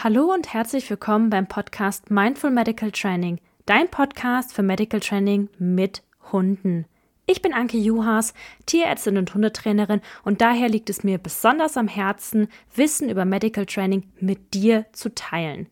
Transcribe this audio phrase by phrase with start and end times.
[0.00, 6.04] Hallo und herzlich willkommen beim Podcast Mindful Medical Training, dein Podcast für Medical Training mit
[6.30, 6.86] Hunden.
[7.26, 8.32] Ich bin Anke Juhas,
[8.64, 14.08] Tierärztin und Hundetrainerin und daher liegt es mir besonders am Herzen, Wissen über Medical Training
[14.20, 15.66] mit dir zu teilen.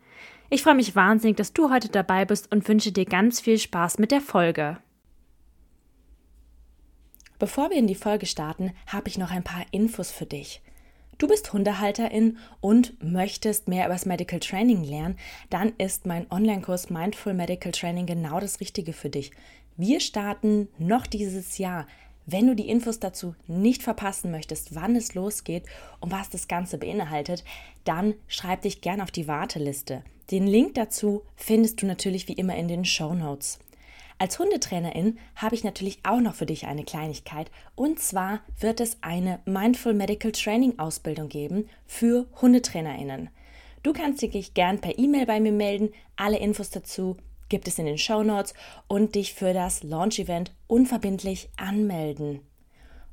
[0.51, 3.99] Ich freue mich wahnsinnig, dass du heute dabei bist und wünsche dir ganz viel Spaß
[4.01, 4.79] mit der Folge.
[7.39, 10.63] Bevor wir in die Folge starten, habe ich noch ein paar Infos für dich.
[11.19, 15.17] Du bist Hundehalterin und möchtest mehr über das Medical Training lernen,
[15.49, 19.31] dann ist mein Online-Kurs Mindful Medical Training genau das Richtige für dich.
[19.79, 21.87] Wir starten noch dieses Jahr.
[22.27, 25.65] Wenn du die Infos dazu nicht verpassen möchtest, wann es losgeht
[26.01, 27.45] und was das Ganze beinhaltet,
[27.85, 30.03] dann schreib dich gern auf die Warteliste.
[30.31, 33.59] Den Link dazu findest du natürlich wie immer in den Show Notes.
[34.19, 37.51] Als Hundetrainerin habe ich natürlich auch noch für dich eine Kleinigkeit.
[37.75, 43.29] Und zwar wird es eine Mindful Medical Training Ausbildung geben für Hundetrainerinnen.
[43.83, 45.91] Du kannst dich gern per E-Mail bei mir melden.
[46.17, 47.17] Alle Infos dazu
[47.49, 48.55] gibt es in den Show Notes
[48.89, 52.41] und dich für das Launch-Event unverbindlich anmelden.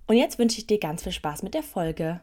[0.07, 2.21] Und jetzt wünsche ich dir ganz viel Spaß mit der Folge.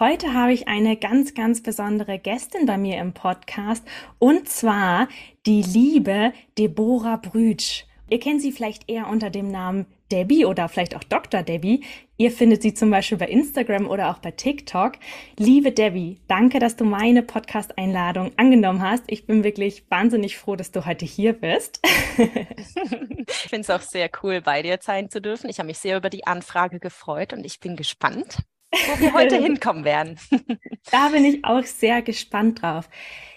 [0.00, 3.84] Heute habe ich eine ganz, ganz besondere Gästin bei mir im Podcast
[4.18, 5.06] und zwar
[5.46, 7.84] die liebe Deborah Brütsch.
[8.10, 11.44] Ihr kennt sie vielleicht eher unter dem Namen Debbie oder vielleicht auch Dr.
[11.44, 11.84] Debbie.
[12.16, 14.94] Ihr findet sie zum Beispiel bei Instagram oder auch bei TikTok.
[15.38, 19.04] Liebe Debbie, danke, dass du meine Podcast-Einladung angenommen hast.
[19.06, 21.80] Ich bin wirklich wahnsinnig froh, dass du heute hier bist.
[22.16, 25.48] ich finde es auch sehr cool, bei dir sein zu dürfen.
[25.48, 28.38] Ich habe mich sehr über die Anfrage gefreut und ich bin gespannt,
[28.74, 30.18] wo wir heute hinkommen werden.
[30.90, 32.88] da bin ich auch sehr gespannt drauf.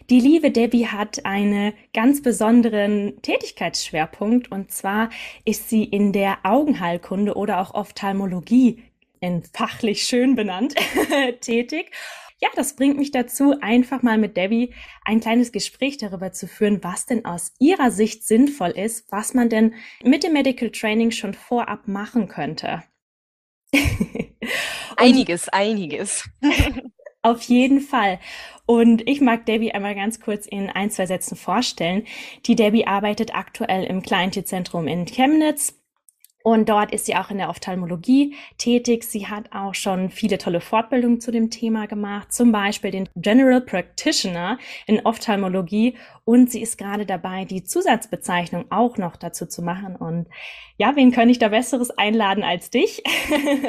[0.10, 5.10] Die liebe Debbie hat einen ganz besonderen Tätigkeitsschwerpunkt und zwar
[5.44, 8.84] ist sie in der Augenheilkunde oder auch Ophthalmologie
[9.20, 10.76] in fachlich schön benannt
[11.42, 11.92] tätig.
[12.40, 16.84] Ja, das bringt mich dazu, einfach mal mit Debbie ein kleines Gespräch darüber zu führen,
[16.84, 21.34] was denn aus ihrer Sicht sinnvoll ist, was man denn mit dem Medical Training schon
[21.34, 22.84] vorab machen könnte.
[24.98, 26.30] Einiges, einiges.
[27.22, 28.20] Auf jeden Fall.
[28.66, 32.06] Und ich mag Debbie einmal ganz kurz in ein, zwei Sätzen vorstellen.
[32.46, 35.82] Die Debbie arbeitet aktuell im Kleintierzentrum in Chemnitz.
[36.48, 39.04] Und dort ist sie auch in der Ophthalmologie tätig.
[39.04, 43.60] Sie hat auch schon viele tolle Fortbildungen zu dem Thema gemacht, zum Beispiel den General
[43.60, 45.98] Practitioner in Ophthalmologie.
[46.24, 49.98] Und sie ist gerade dabei, die Zusatzbezeichnung auch noch dazu zu machen.
[49.98, 50.30] Und
[50.78, 53.04] ja, wen könnte ich da Besseres einladen als dich?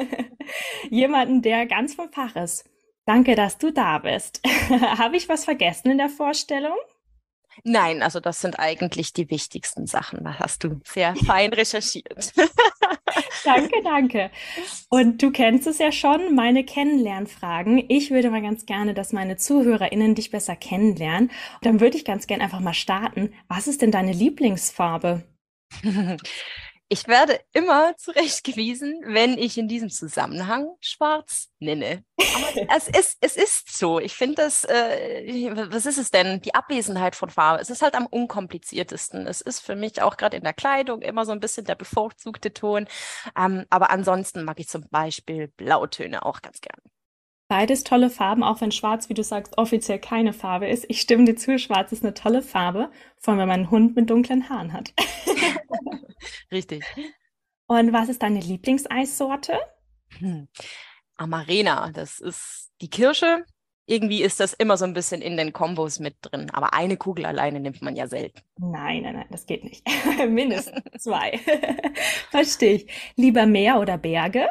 [0.88, 2.64] Jemanden, der ganz vom Fach ist.
[3.06, 4.40] Danke, dass du da bist.
[4.70, 6.76] Habe ich was vergessen in der Vorstellung?
[7.64, 10.24] Nein, also das sind eigentlich die wichtigsten Sachen.
[10.24, 12.32] Da hast du sehr fein recherchiert.
[13.44, 14.30] danke, danke.
[14.88, 17.84] Und du kennst es ja schon, meine Kennenlernfragen.
[17.88, 21.28] Ich würde mal ganz gerne, dass meine ZuhörerInnen dich besser kennenlernen.
[21.28, 23.32] Und dann würde ich ganz gerne einfach mal starten.
[23.48, 25.24] Was ist denn deine Lieblingsfarbe?
[26.90, 32.02] Ich werde immer zurechtgewiesen, wenn ich in diesem Zusammenhang schwarz nenne.
[32.16, 34.00] Aber es ist, es ist so.
[34.00, 36.40] Ich finde das, äh, was ist es denn?
[36.40, 37.60] Die Abwesenheit von Farbe.
[37.60, 39.26] Es ist halt am unkompliziertesten.
[39.26, 42.54] Es ist für mich auch gerade in der Kleidung immer so ein bisschen der bevorzugte
[42.54, 42.86] Ton.
[43.36, 46.80] Ähm, aber ansonsten mag ich zum Beispiel Blautöne auch ganz gern.
[47.48, 50.84] Beides tolle Farben, auch wenn Schwarz, wie du sagst, offiziell keine Farbe ist.
[50.88, 53.96] Ich stimme dir zu, Schwarz ist eine tolle Farbe, vor allem wenn man einen Hund
[53.96, 54.92] mit dunklen Haaren hat.
[56.52, 56.84] Richtig.
[57.66, 59.58] Und was ist deine Lieblingseissorte?
[60.18, 60.48] Hm.
[61.16, 63.44] Amarena, das ist die Kirsche.
[63.86, 66.50] Irgendwie ist das immer so ein bisschen in den Kombos mit drin.
[66.50, 68.40] Aber eine Kugel alleine nimmt man ja selten.
[68.58, 69.82] Nein, nein, nein, das geht nicht.
[70.28, 71.38] Mindestens zwei.
[72.30, 72.86] Verstehe ich.
[73.16, 74.48] Lieber Meer oder Berge?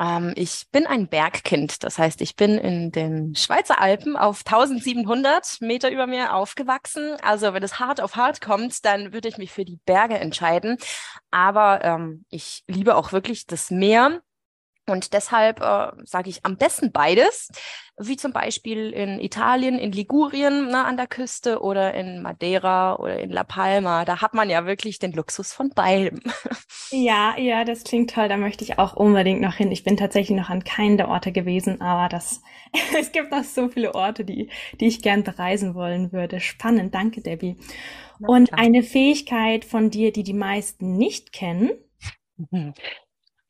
[0.00, 1.82] Ähm, ich bin ein Bergkind.
[1.84, 7.16] Das heißt, ich bin in den Schweizer Alpen auf 1700 Meter über mir aufgewachsen.
[7.22, 10.78] Also wenn es hart auf hart kommt, dann würde ich mich für die Berge entscheiden.
[11.30, 14.22] Aber ähm, ich liebe auch wirklich das Meer.
[14.88, 17.48] Und deshalb äh, sage ich am besten beides,
[17.98, 22.96] wie zum Beispiel in Italien, in Ligurien na, ne, an der Küste oder in Madeira
[22.96, 24.04] oder in La Palma.
[24.04, 26.20] Da hat man ja wirklich den Luxus von beidem.
[26.94, 28.28] Ja, ja, das klingt toll.
[28.28, 29.72] Da möchte ich auch unbedingt noch hin.
[29.72, 32.42] Ich bin tatsächlich noch an keinen der Orte gewesen, aber das,
[32.98, 36.38] es gibt noch so viele Orte, die, die ich gern bereisen wollen würde.
[36.38, 36.94] Spannend.
[36.94, 37.56] Danke, Debbie.
[38.20, 41.70] Und eine Fähigkeit von dir, die die meisten nicht kennen?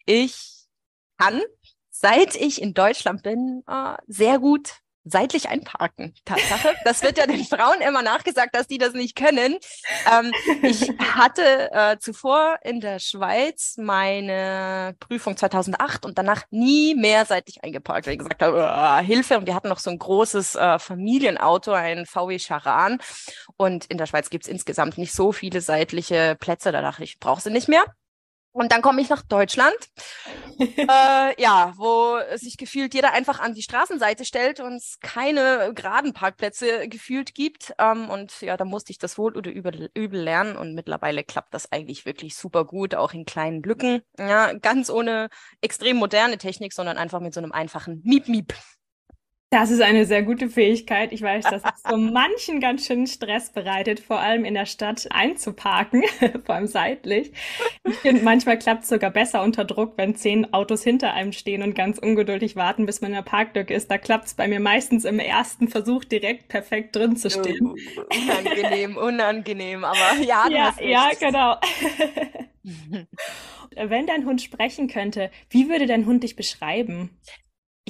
[0.06, 0.61] Ich
[1.22, 1.40] kann,
[1.90, 6.14] seit ich in Deutschland bin, äh, sehr gut seitlich einparken.
[6.24, 6.74] Tatsache.
[6.84, 9.56] Das wird ja den Frauen immer nachgesagt, dass die das nicht können.
[10.12, 10.32] Ähm,
[10.62, 17.62] ich hatte äh, zuvor in der Schweiz meine Prüfung 2008 und danach nie mehr seitlich
[17.62, 19.38] eingeparkt, weil ich gesagt habe, oh, Hilfe.
[19.38, 22.98] Und wir hatten noch so ein großes äh, Familienauto, ein VW Charan.
[23.56, 26.72] Und in der Schweiz gibt es insgesamt nicht so viele seitliche Plätze.
[26.72, 27.84] Da dachte ich, brauche sie nicht mehr.
[28.52, 29.74] Und dann komme ich nach Deutschland,
[30.58, 36.12] äh, ja, wo sich gefühlt jeder einfach an die Straßenseite stellt und es keine geraden
[36.12, 37.72] Parkplätze gefühlt gibt.
[37.78, 41.54] Ähm, und ja, da musste ich das wohl oder übel, übel lernen und mittlerweile klappt
[41.54, 44.02] das eigentlich wirklich super gut, auch in kleinen Lücken.
[44.18, 45.30] Ja, ganz ohne
[45.62, 48.52] extrem moderne Technik, sondern einfach mit so einem einfachen Miep-Miep.
[49.52, 51.12] Das ist eine sehr gute Fähigkeit.
[51.12, 55.06] Ich weiß, dass es so manchen ganz schön Stress bereitet, vor allem in der Stadt
[55.10, 56.04] einzuparken,
[56.46, 57.32] vor allem seitlich.
[57.84, 61.62] Ich finde, manchmal klappt es sogar besser unter Druck, wenn zehn Autos hinter einem stehen
[61.62, 63.90] und ganz ungeduldig warten, bis man in der Parklücke ist.
[63.90, 67.74] Da klappt es bei mir meistens im ersten Versuch direkt perfekt drin zu stehen.
[68.26, 71.56] unangenehm, unangenehm, aber ja, du ja, ja, genau.
[73.76, 77.10] wenn dein Hund sprechen könnte, wie würde dein Hund dich beschreiben?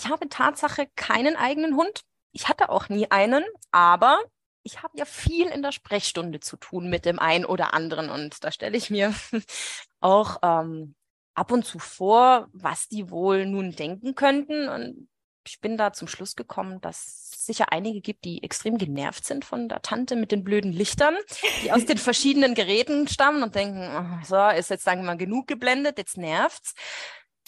[0.03, 2.03] Ich habe Tatsache keinen eigenen Hund.
[2.33, 4.21] Ich hatte auch nie einen, aber
[4.65, 8.43] ich habe ja viel in der Sprechstunde zu tun mit dem einen oder anderen und
[8.43, 9.15] da stelle ich mir
[10.01, 10.97] auch ähm,
[11.35, 15.09] ab und zu vor, was die wohl nun denken könnten und
[15.47, 19.45] ich bin da zum Schluss gekommen, dass es sicher einige gibt, die extrem genervt sind
[19.45, 21.17] von der Tante mit den blöden Lichtern,
[21.63, 25.17] die aus den verschiedenen Geräten stammen und denken, oh, so, ist jetzt sagen wir mal
[25.17, 26.75] genug geblendet, jetzt nervt's.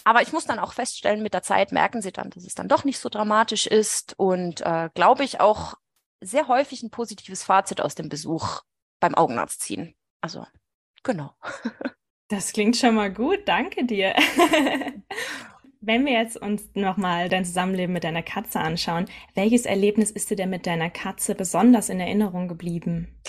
[0.05, 2.69] Aber ich muss dann auch feststellen, mit der Zeit merken sie dann, dass es dann
[2.69, 5.75] doch nicht so dramatisch ist und äh, glaube ich auch
[6.21, 8.63] sehr häufig ein positives Fazit aus dem Besuch
[9.01, 9.95] beim Augenarzt ziehen.
[10.21, 10.47] Also,
[11.03, 11.35] genau.
[12.29, 14.15] Das klingt schon mal gut, danke dir.
[15.81, 19.05] Wenn wir jetzt uns nochmal dein Zusammenleben mit deiner Katze anschauen,
[19.35, 23.21] welches Erlebnis ist dir denn mit deiner Katze besonders in Erinnerung geblieben?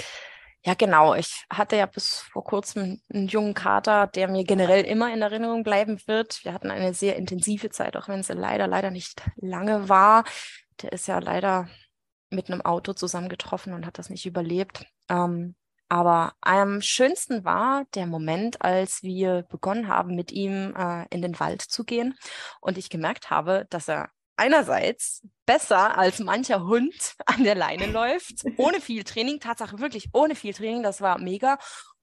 [0.66, 1.14] Ja, genau.
[1.14, 5.64] Ich hatte ja bis vor kurzem einen jungen Kater, der mir generell immer in Erinnerung
[5.64, 6.44] bleiben wird.
[6.44, 10.24] Wir hatten eine sehr intensive Zeit, auch wenn sie leider, leider nicht lange war.
[10.82, 11.70] Der ist ja leider
[12.32, 14.88] mit einem Auto zusammengetroffen und hat das nicht überlebt.
[15.08, 15.56] Ähm,
[15.88, 21.40] aber am schönsten war der Moment, als wir begonnen haben, mit ihm äh, in den
[21.40, 22.18] Wald zu gehen
[22.60, 28.46] und ich gemerkt habe, dass er einerseits besser als mancher Hund an der Leine läuft,
[28.58, 31.58] ohne viel Training, Tatsache wirklich ohne viel Training, das war mega.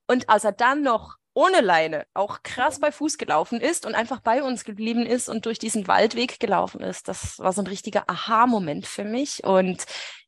[0.07, 4.21] Und als er dann noch ohne Leine auch krass bei Fuß gelaufen ist und einfach
[4.21, 8.09] bei uns geblieben ist und durch diesen Waldweg gelaufen ist, das war so ein richtiger
[8.09, 9.43] Aha-Moment für mich.
[9.45, 9.85] Und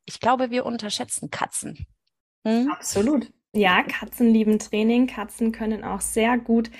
[0.06, 1.86] ich glaube, wir unterschätzen Katzen.
[2.46, 2.70] Hm?
[2.70, 3.30] Absolut.
[3.52, 5.06] Ja, Katzen lieben Training.
[5.06, 6.70] Katzen können auch sehr gut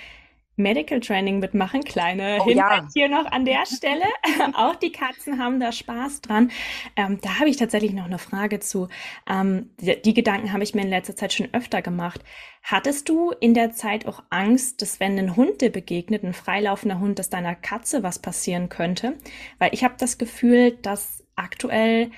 [0.57, 1.83] Medical Training mitmachen.
[1.83, 2.87] Kleine oh, Hinweis ja.
[2.93, 4.05] hier noch an der Stelle.
[4.53, 6.51] Auch die Katzen haben da Spaß dran.
[6.95, 8.87] Ähm, da habe ich tatsächlich noch eine Frage zu.
[9.29, 12.21] Ähm, die, die, Gedanken habe ich mir in letzter Zeit schon öfter gemacht.
[12.63, 16.99] Hattest du in der Zeit auch Angst, dass wenn ein Hund dir begegnet, ein freilaufender
[16.99, 19.17] Hund, dass deiner Katze was passieren könnte?
[19.59, 22.11] Weil ich habe das Gefühl, dass aktuell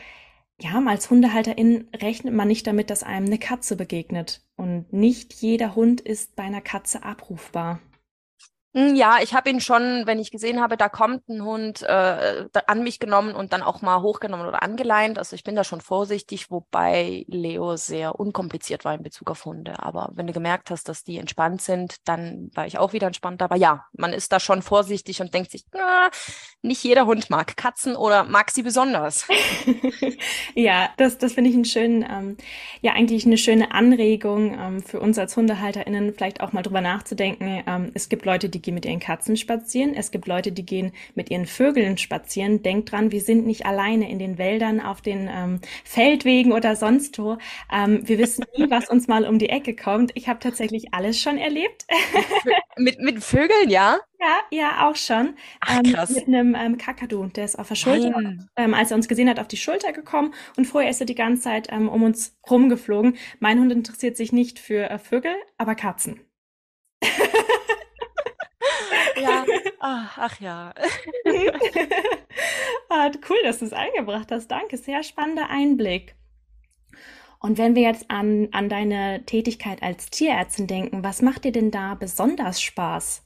[0.60, 4.42] ja, als Hundehalterin rechnet man nicht damit, dass einem eine Katze begegnet.
[4.56, 7.80] Und nicht jeder Hund ist bei einer Katze abrufbar.
[8.74, 12.46] Hm, ja, ich habe ihn schon, wenn ich gesehen habe, da kommt ein Hund, äh,
[12.68, 15.18] an mich genommen und dann auch mal hochgenommen oder angeleint.
[15.18, 19.82] Also ich bin da schon vorsichtig, wobei Leo sehr unkompliziert war in Bezug auf Hunde.
[19.82, 23.42] Aber wenn du gemerkt hast, dass die entspannt sind, dann war ich auch wieder entspannt.
[23.42, 26.10] Aber ja, man ist da schon vorsichtig und denkt sich, na,
[26.62, 29.28] nicht jeder Hund mag Katzen oder mag sie besonders.
[30.56, 32.38] ja, das, das finde ich einen schönen, ähm,
[32.82, 37.64] ja, eigentlich eine schöne Anregung ähm, für uns als HundehalterInnen, vielleicht auch mal drüber nachzudenken.
[37.66, 39.94] Ähm, es gibt Leute, die gehen mit ihren Katzen spazieren.
[39.94, 42.64] Es gibt Leute, die gehen mit ihren Vögeln spazieren.
[42.64, 47.20] Denkt dran, wir sind nicht alleine in den Wäldern, auf den ähm, Feldwegen oder sonst
[47.20, 47.38] wo.
[47.72, 50.12] Ähm, wir wissen nie, was uns mal um die Ecke kommt.
[50.16, 51.86] Ich habe tatsächlich alles schon erlebt.
[52.78, 54.00] mit, mit Vögeln, ja?
[54.20, 55.36] Ja, ja, auch schon.
[55.60, 58.14] Ach, ähm, mit einem ähm, Kakadu, der ist auf der Schulter,
[58.56, 61.16] ähm, als er uns gesehen hat, auf die Schulter gekommen und vorher ist er die
[61.16, 63.18] ganze Zeit ähm, um uns rumgeflogen.
[63.40, 66.22] Mein Hund interessiert sich nicht für äh, Vögel, aber Katzen.
[69.80, 70.74] Ach, ach ja.
[72.90, 74.48] ah, cool, dass du es eingebracht hast.
[74.50, 76.16] Danke, sehr spannender Einblick.
[77.40, 81.72] Und wenn wir jetzt an, an deine Tätigkeit als Tierärztin denken, was macht dir denn
[81.72, 83.24] da besonders Spaß?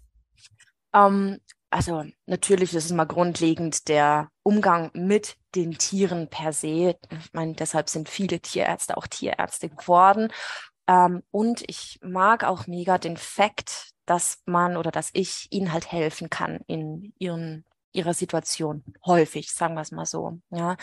[0.93, 1.38] Um, ähm,
[1.70, 6.98] also natürlich ist es mal grundlegend der Umgang mit den Tieren per se.
[7.10, 10.34] Ich meine, deshalb sind viele Tierärzte auch Tierärzte geworden.
[10.88, 15.72] Um, ähm, und ich mag auch mega den Fakt, dass man oder dass ich ihnen
[15.72, 18.84] halt helfen kann in ihren, ihrer Situation.
[19.05, 20.39] Häufig, sagen wir es mal so.
[20.50, 20.77] Ja.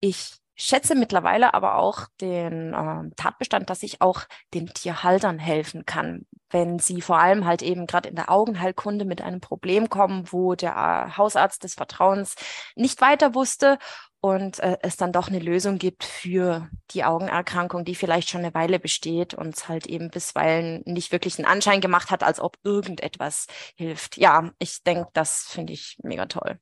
[0.00, 4.22] Ich schätze mittlerweile aber auch den äh, Tatbestand, dass ich auch
[4.54, 9.20] den Tierhaltern helfen kann, wenn sie vor allem halt eben gerade in der Augenheilkunde mit
[9.20, 12.34] einem Problem kommen, wo der äh, Hausarzt des Vertrauens
[12.74, 13.78] nicht weiter wusste
[14.20, 18.54] und äh, es dann doch eine Lösung gibt für die Augenerkrankung, die vielleicht schon eine
[18.54, 22.58] Weile besteht und es halt eben bisweilen nicht wirklich einen Anschein gemacht hat, als ob
[22.64, 24.16] irgendetwas hilft.
[24.16, 26.58] Ja, ich denke, das finde ich mega toll.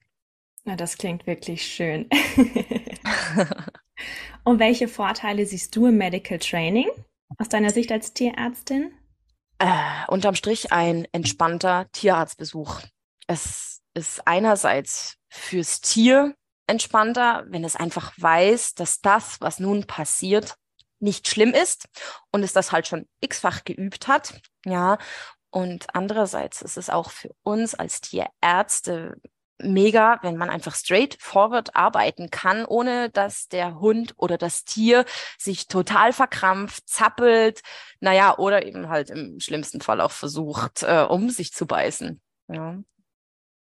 [0.64, 2.10] Na, das klingt wirklich schön.
[4.44, 6.90] und welche Vorteile siehst du im Medical Training
[7.38, 8.92] aus deiner Sicht als Tierärztin?
[9.58, 12.80] Äh, unterm Strich ein entspannter Tierarztbesuch.
[13.26, 16.34] Es ist einerseits fürs Tier
[16.66, 20.56] entspannter, wenn es einfach weiß, dass das, was nun passiert,
[20.98, 21.88] nicht schlimm ist
[22.32, 24.40] und es das halt schon x-fach geübt hat.
[24.64, 24.98] Ja.
[25.50, 29.16] Und andererseits ist es auch für uns als Tierärzte
[29.58, 35.04] mega, wenn man einfach straightforward arbeiten kann, ohne dass der Hund oder das Tier
[35.38, 37.62] sich total verkrampft, zappelt,
[38.00, 42.20] naja, oder eben halt im schlimmsten Fall auch versucht, äh, um sich zu beißen.
[42.48, 42.78] Ja.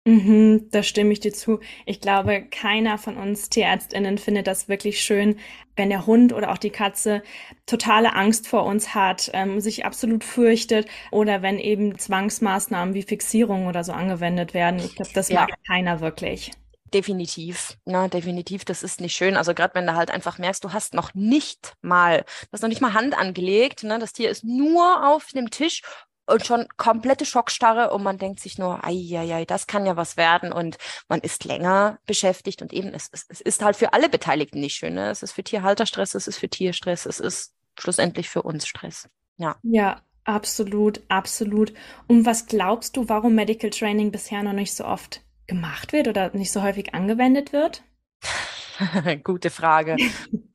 [0.07, 1.59] Mhm, da stimme ich dir zu.
[1.87, 5.39] Ich glaube, keiner von uns TierärztInnen findet das wirklich schön,
[5.75, 7.23] wenn der Hund oder auch die Katze
[7.65, 13.65] totale Angst vor uns hat, ähm, sich absolut fürchtet oder wenn eben Zwangsmaßnahmen wie Fixierung
[13.65, 14.79] oder so angewendet werden.
[14.79, 15.41] Ich glaube, das ja.
[15.41, 16.51] mag keiner wirklich.
[16.93, 19.35] Definitiv, na, definitiv, das ist nicht schön.
[19.35, 22.69] Also gerade wenn du halt einfach merkst, du hast noch nicht mal, du hast noch
[22.69, 23.97] nicht mal Hand angelegt, ne?
[23.97, 25.81] Das Tier ist nur auf dem Tisch
[26.27, 30.51] und schon komplette Schockstarre und man denkt sich nur, ei, das kann ja was werden
[30.51, 30.77] und
[31.07, 34.75] man ist länger beschäftigt und eben, es, es, es ist halt für alle Beteiligten nicht
[34.75, 34.95] schön.
[34.95, 35.09] Ne?
[35.09, 39.09] Es ist für Tierhalter Stress, es ist für Tierstress, es ist schlussendlich für uns Stress.
[39.37, 39.57] Ja.
[39.63, 41.73] Ja, absolut, absolut.
[42.07, 46.35] Und was glaubst du, warum Medical Training bisher noch nicht so oft gemacht wird oder
[46.35, 47.83] nicht so häufig angewendet wird?
[49.23, 49.97] Gute Frage.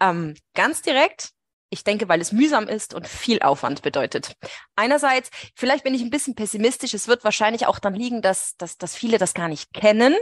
[0.01, 1.31] ähm, ganz direkt,
[1.71, 4.37] ich denke, weil es mühsam ist und viel Aufwand bedeutet.
[4.75, 6.95] Einerseits, vielleicht bin ich ein bisschen pessimistisch.
[6.95, 10.17] Es wird wahrscheinlich auch dann liegen, dass, dass, dass viele das gar nicht kennen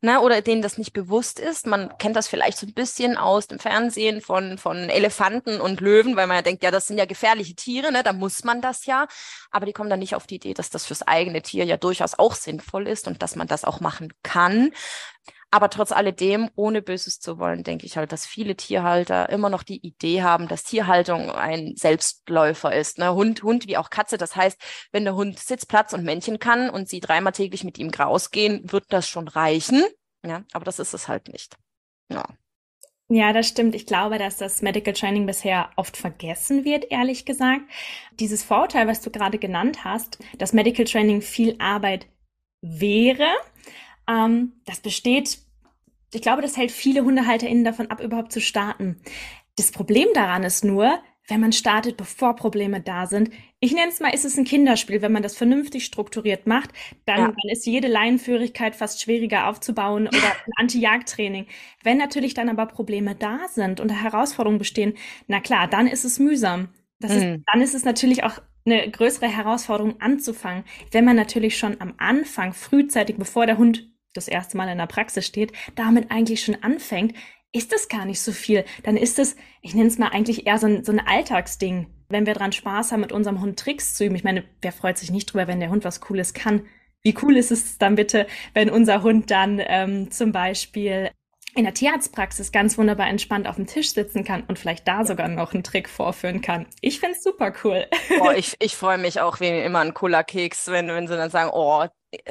[0.00, 1.66] ne, oder denen das nicht bewusst ist.
[1.66, 6.14] Man kennt das vielleicht so ein bisschen aus dem Fernsehen von, von Elefanten und Löwen,
[6.14, 8.86] weil man ja denkt, ja, das sind ja gefährliche Tiere, ne, da muss man das
[8.86, 9.08] ja.
[9.50, 12.16] Aber die kommen dann nicht auf die Idee, dass das fürs eigene Tier ja durchaus
[12.16, 14.70] auch sinnvoll ist und dass man das auch machen kann.
[15.54, 19.62] Aber trotz alledem, ohne Böses zu wollen, denke ich halt, dass viele Tierhalter immer noch
[19.62, 22.96] die Idee haben, dass Tierhaltung ein Selbstläufer ist.
[22.96, 23.12] Ne?
[23.12, 24.16] Hund, Hund wie auch Katze.
[24.16, 24.58] Das heißt,
[24.92, 28.86] wenn der Hund Sitzplatz und Männchen kann und sie dreimal täglich mit ihm rausgehen, wird
[28.88, 29.84] das schon reichen.
[30.24, 31.54] Ja, aber das ist es halt nicht.
[32.10, 32.24] Ja.
[33.10, 33.74] Ja, das stimmt.
[33.74, 37.60] Ich glaube, dass das Medical Training bisher oft vergessen wird, ehrlich gesagt.
[38.20, 42.06] Dieses Vorurteil, was du gerade genannt hast, dass Medical Training viel Arbeit
[42.62, 43.28] wäre,
[44.08, 45.38] ähm, das besteht,
[46.12, 49.00] ich glaube, das hält viele HundehalterInnen davon ab, überhaupt zu starten.
[49.56, 53.30] Das Problem daran ist nur, wenn man startet, bevor Probleme da sind.
[53.60, 55.02] Ich nenne es mal, ist es ein Kinderspiel.
[55.02, 56.70] Wenn man das vernünftig strukturiert macht,
[57.06, 57.26] dann, ja.
[57.26, 60.16] dann ist jede Leinenführigkeit fast schwieriger aufzubauen oder
[60.46, 61.46] ein Anti-Jagd-Training.
[61.84, 64.94] Wenn natürlich dann aber Probleme da sind und Herausforderungen bestehen,
[65.28, 66.68] na klar, dann ist es mühsam.
[66.98, 67.18] Das mhm.
[67.18, 70.64] ist, dann ist es natürlich auch eine größere Herausforderung anzufangen.
[70.90, 74.86] Wenn man natürlich schon am Anfang, frühzeitig, bevor der Hund das erste Mal in der
[74.86, 77.14] Praxis steht, damit eigentlich schon anfängt,
[77.52, 78.64] ist das gar nicht so viel.
[78.82, 81.86] Dann ist es, ich nenne es mal eigentlich eher so ein, so ein Alltagsding.
[82.08, 84.14] Wenn wir dran Spaß haben, mit unserem Hund Tricks zu üben.
[84.14, 86.66] Ich meine, wer freut sich nicht drüber, wenn der Hund was Cooles kann?
[87.02, 91.10] Wie cool ist es dann bitte, wenn unser Hund dann ähm, zum Beispiel
[91.54, 95.28] in der Tierarztpraxis ganz wunderbar entspannt auf dem Tisch sitzen kann und vielleicht da sogar
[95.28, 96.66] noch einen Trick vorführen kann.
[96.80, 97.86] Ich find's super cool.
[98.20, 101.30] Oh, ich, ich freue mich auch wie immer ein cooler Keks, wenn, wenn sie dann
[101.30, 101.86] sagen, oh,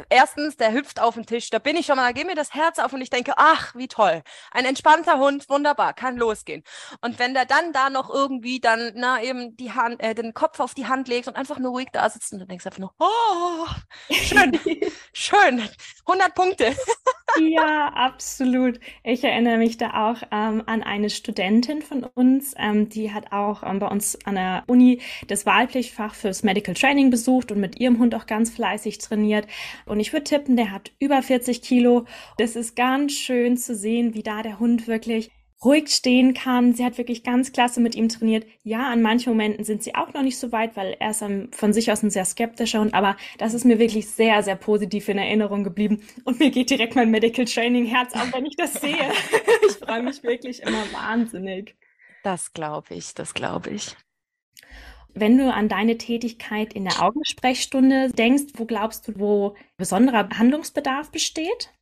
[0.09, 2.53] erstens, der hüpft auf den Tisch, da bin ich schon mal, da geht mir das
[2.53, 4.21] Herz auf und ich denke, ach, wie toll.
[4.51, 6.63] Ein entspannter Hund, wunderbar, kann losgehen.
[7.01, 10.59] Und wenn der dann da noch irgendwie dann, na, eben die Hand, äh, den Kopf
[10.59, 12.79] auf die Hand legt und einfach nur ruhig da sitzt und dann denkst du einfach
[12.79, 13.67] nur, oh,
[14.11, 14.59] schön,
[15.13, 15.67] schön,
[16.05, 16.75] 100 Punkte.
[17.39, 18.79] ja, absolut.
[19.03, 23.63] Ich erinnere mich da auch ähm, an eine Studentin von uns, ähm, die hat auch
[23.63, 27.99] ähm, bei uns an der Uni das Wahlpflichtfach fürs Medical Training besucht und mit ihrem
[27.99, 29.47] Hund auch ganz fleißig trainiert.
[29.85, 32.05] Und ich würde tippen, der hat über 40 Kilo.
[32.37, 35.31] Das ist ganz schön zu sehen, wie da der Hund wirklich
[35.63, 36.73] ruhig stehen kann.
[36.73, 38.45] Sie hat wirklich ganz klasse mit ihm trainiert.
[38.63, 41.73] Ja, an manchen Momenten sind sie auch noch nicht so weit, weil er ist von
[41.73, 45.17] sich aus ein sehr skeptischer Hund, aber das ist mir wirklich sehr, sehr positiv in
[45.17, 46.01] Erinnerung geblieben.
[46.23, 49.11] Und mir geht direkt mein Medical Training Herz auf, wenn ich das sehe.
[49.67, 51.75] ich freue mich wirklich immer wahnsinnig.
[52.23, 53.95] Das glaube ich, das glaube ich.
[55.13, 61.11] Wenn du an deine Tätigkeit in der Augensprechstunde denkst, wo glaubst du, wo besonderer Handlungsbedarf
[61.11, 61.73] besteht?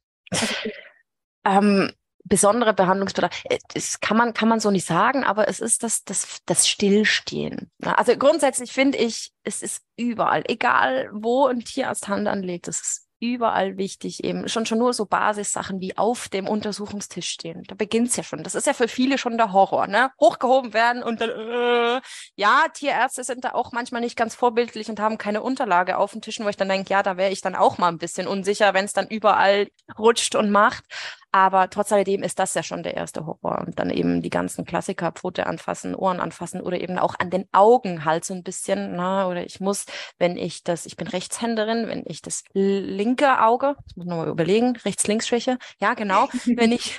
[1.45, 1.91] ähm,
[2.23, 3.43] besondere Behandlungsbedarf.
[3.45, 6.67] Äh, das kann man, kann man so nicht sagen, aber es ist das, das, das
[6.67, 7.69] Stillstehen.
[7.81, 13.08] Also grundsätzlich finde ich, es ist überall, egal wo ein Tierarzt Hand anlegt, es ist
[13.19, 17.63] überall wichtig, eben schon schon nur so Basissachen wie auf dem Untersuchungstisch stehen.
[17.67, 18.43] Da beginnt's ja schon.
[18.43, 20.11] Das ist ja für viele schon der Horror, ne?
[20.19, 22.01] Hochgehoben werden und dann, äh,
[22.35, 26.21] ja, Tierärzte sind da auch manchmal nicht ganz vorbildlich und haben keine Unterlage auf den
[26.21, 28.73] Tischen, wo ich dann denke, ja, da wäre ich dann auch mal ein bisschen unsicher,
[28.73, 30.83] wenn es dann überall rutscht und macht.
[31.31, 33.63] Aber trotz alledem ist das ja schon der erste Horror.
[33.65, 37.47] Und dann eben die ganzen Klassiker, Pfote anfassen, Ohren anfassen oder eben auch an den
[37.51, 38.95] Augen halt so ein bisschen.
[38.95, 39.85] Na, oder ich muss,
[40.17, 44.27] wenn ich das, ich bin Rechtshänderin, wenn ich das linke Auge, das muss man mal
[44.27, 46.97] überlegen, Rechts-Links-Schwäche, ja genau, wenn ich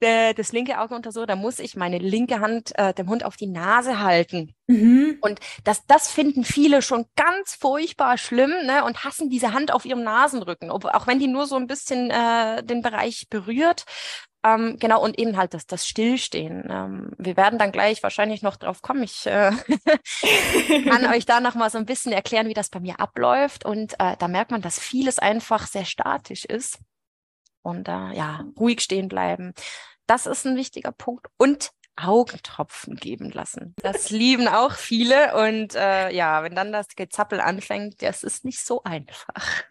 [0.00, 3.36] das linke Auge unter so, da muss ich meine linke Hand äh, dem Hund auf
[3.36, 4.54] die Nase halten.
[4.66, 5.18] Mhm.
[5.20, 9.84] Und das, das finden viele schon ganz furchtbar schlimm ne, und hassen diese Hand auf
[9.84, 13.84] ihrem Nasenrücken, ob, auch wenn die nur so ein bisschen äh, den Bereich berührt.
[14.44, 16.68] Ähm, genau, und eben halt das, das Stillstehen.
[16.70, 19.02] Ähm, wir werden dann gleich wahrscheinlich noch drauf kommen.
[19.02, 19.50] Ich äh,
[20.88, 23.64] kann euch da noch mal so ein bisschen erklären, wie das bei mir abläuft.
[23.64, 26.78] Und äh, da merkt man, dass vieles einfach sehr statisch ist
[27.68, 29.52] und äh, ja, ruhig stehen bleiben.
[30.06, 31.26] Das ist ein wichtiger Punkt.
[31.36, 31.70] Und
[32.00, 33.74] Augentropfen geben lassen.
[33.82, 35.34] Das lieben auch viele.
[35.36, 39.64] Und äh, ja, wenn dann das Gezappel anfängt, das ist nicht so einfach.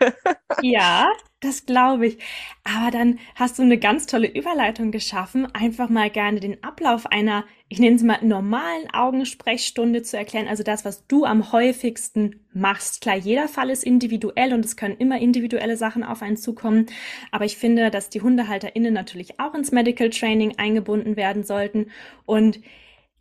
[0.62, 2.18] ja, das glaube ich.
[2.64, 7.46] Aber dann hast du eine ganz tolle Überleitung geschaffen, einfach mal gerne den Ablauf einer,
[7.70, 10.48] ich nenne es mal, normalen Augensprechstunde zu erklären.
[10.48, 13.02] Also das, was du am häufigsten machst.
[13.02, 16.88] Klar, jeder Fall ist individuell und es können immer individuelle Sachen auf einen zukommen.
[17.32, 21.92] Aber ich finde, dass die HundehalterInnen natürlich auch ins Medical Training eingebunden werden sollten.
[22.26, 22.60] Und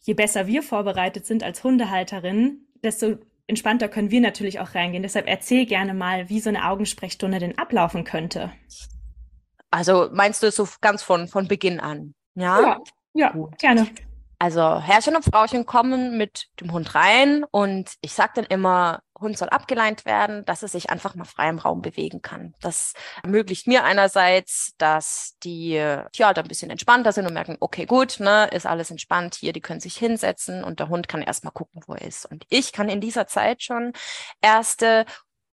[0.01, 5.03] je besser wir vorbereitet sind als Hundehalterinnen, desto entspannter können wir natürlich auch reingehen.
[5.03, 8.53] Deshalb erzähl gerne mal, wie so eine Augensprechstunde denn ablaufen könnte.
[9.71, 12.15] Also meinst du so ganz von, von Beginn an?
[12.35, 12.79] Ja,
[13.15, 13.89] ja, ja gerne.
[14.39, 19.39] Also Herrchen und Frauchen kommen mit dem Hund rein und ich sage dann immer, Hund
[19.39, 22.55] soll abgeleint werden, dass er sich einfach mal frei im Raum bewegen kann.
[22.61, 25.73] Das ermöglicht mir einerseits, dass die
[26.13, 29.61] Tierhalter ein bisschen entspannter sind und merken, okay, gut, ne, ist alles entspannt hier, die
[29.61, 32.27] können sich hinsetzen und der Hund kann erstmal gucken, wo er ist.
[32.27, 33.93] Und ich kann in dieser Zeit schon
[34.41, 35.05] erste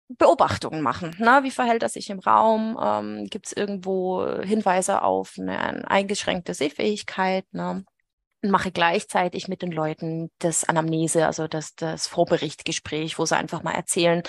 [0.09, 1.15] Beobachtungen machen.
[1.19, 2.77] Na, wie verhält er sich im Raum?
[2.81, 7.45] Ähm, Gibt es irgendwo Hinweise auf eine eingeschränkte Sehfähigkeit?
[7.51, 7.83] Ne?
[8.41, 13.73] Mache gleichzeitig mit den Leuten das Anamnese, also das, das Vorberichtgespräch, wo sie einfach mal
[13.73, 14.23] erzählen,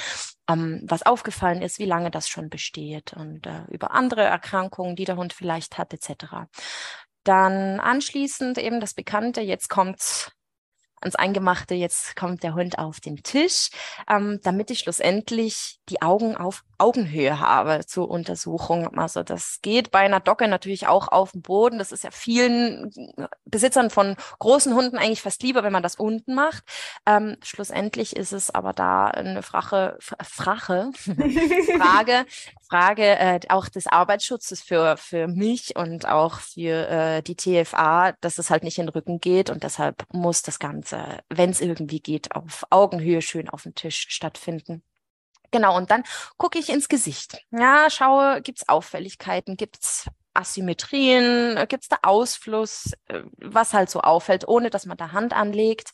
[0.48, 5.04] ähm, was aufgefallen ist, wie lange das schon besteht und äh, über andere Erkrankungen, die
[5.04, 6.48] der Hund vielleicht hat, etc.
[7.24, 10.32] Dann anschließend eben das Bekannte, jetzt kommt's
[11.00, 13.70] ans Eingemachte, jetzt kommt der Hund auf den Tisch,
[14.08, 18.96] ähm, damit ich schlussendlich die Augen auf Augenhöhe habe zur Untersuchung.
[18.96, 21.78] Also das geht bei einer Docke natürlich auch auf dem Boden.
[21.78, 22.92] Das ist ja vielen
[23.44, 26.62] Besitzern von großen Hunden eigentlich fast lieber, wenn man das unten macht.
[27.04, 30.92] Ähm, schlussendlich ist es aber da eine Frache, Frache,
[31.76, 32.26] Frage,
[32.68, 38.38] Frage äh, auch des Arbeitsschutzes für, für mich und auch für äh, die TFA, dass
[38.38, 40.87] es halt nicht in den Rücken geht und deshalb muss das Ganze,
[41.28, 44.82] wenn es irgendwie geht, auf Augenhöhe schön auf dem Tisch stattfinden.
[45.50, 46.02] Genau, und dann
[46.36, 47.38] gucke ich ins Gesicht.
[47.50, 54.70] Ja, schaue, gibt's Auffälligkeiten, gibt's Asymmetrien, gibt's da Ausfluss, äh, was halt so auffällt, ohne
[54.70, 55.90] dass man da Hand anlegt.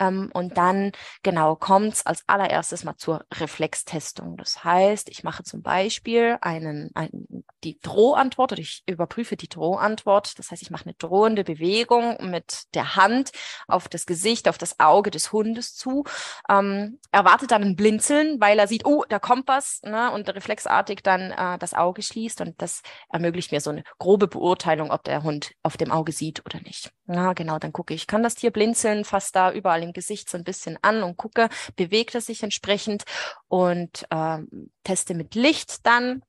[0.00, 4.36] Ähm, und dann, genau, kommt es als allererstes mal zur Reflextestung.
[4.36, 10.38] Das heißt, ich mache zum Beispiel einen, einen, die Drohantwort oder ich überprüfe die Drohantwort.
[10.38, 13.30] Das heißt, ich mache eine drohende Bewegung mit der Hand
[13.68, 16.04] auf das Gesicht, auf das Auge des Hundes zu.
[16.48, 21.02] Ähm, erwartet dann ein Blinzeln, weil er sieht, oh, da kommt was, ne, und reflexartig
[21.02, 22.40] dann äh, das Auge schließt.
[22.40, 26.44] Und das ermöglicht mir so eine grobe Beurteilung, ob der Hund auf dem Auge sieht
[26.46, 26.90] oder nicht.
[27.12, 30.38] Ja, genau, dann gucke ich, kann das Tier blinzeln, fast da überall im Gesicht so
[30.38, 33.02] ein bisschen an und gucke, bewegt es sich entsprechend
[33.48, 36.22] und ähm, teste mit Licht dann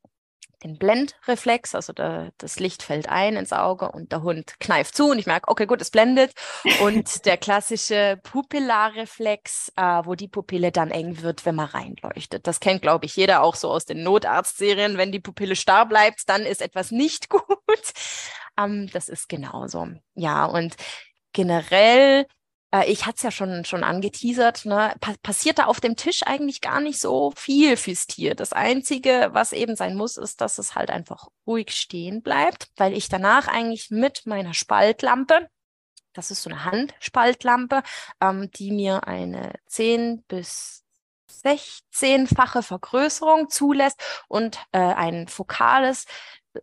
[0.64, 5.10] den Blendreflex, also der, das Licht fällt ein ins Auge und der Hund kneift zu
[5.10, 6.34] und ich merke, okay, gut, es blendet.
[6.82, 12.46] Und der klassische Pupillarreflex, äh, wo die Pupille dann eng wird, wenn man reinleuchtet.
[12.48, 14.98] Das kennt, glaube ich, jeder auch so aus den Notarztserien.
[14.98, 17.44] Wenn die Pupille starr bleibt, dann ist etwas nicht gut.
[18.58, 19.88] Ähm, das ist genauso.
[20.16, 20.76] Ja, und
[21.34, 22.26] generell
[22.72, 26.24] äh, ich hatte es ja schon, schon angeteasert, ne, pa passiert da auf dem Tisch
[26.26, 28.36] eigentlich gar nicht so viel fürs Tier.
[28.36, 32.94] Das Einzige, was eben sein muss, ist, dass es halt einfach ruhig stehen bleibt, weil
[32.94, 35.48] ich danach eigentlich mit meiner Spaltlampe,
[36.14, 37.84] das ist so eine Handspaltlampe,
[38.22, 40.84] ähm, die mir eine 10 bis
[41.44, 46.06] 16-fache Vergrößerung zulässt und äh, ein fokales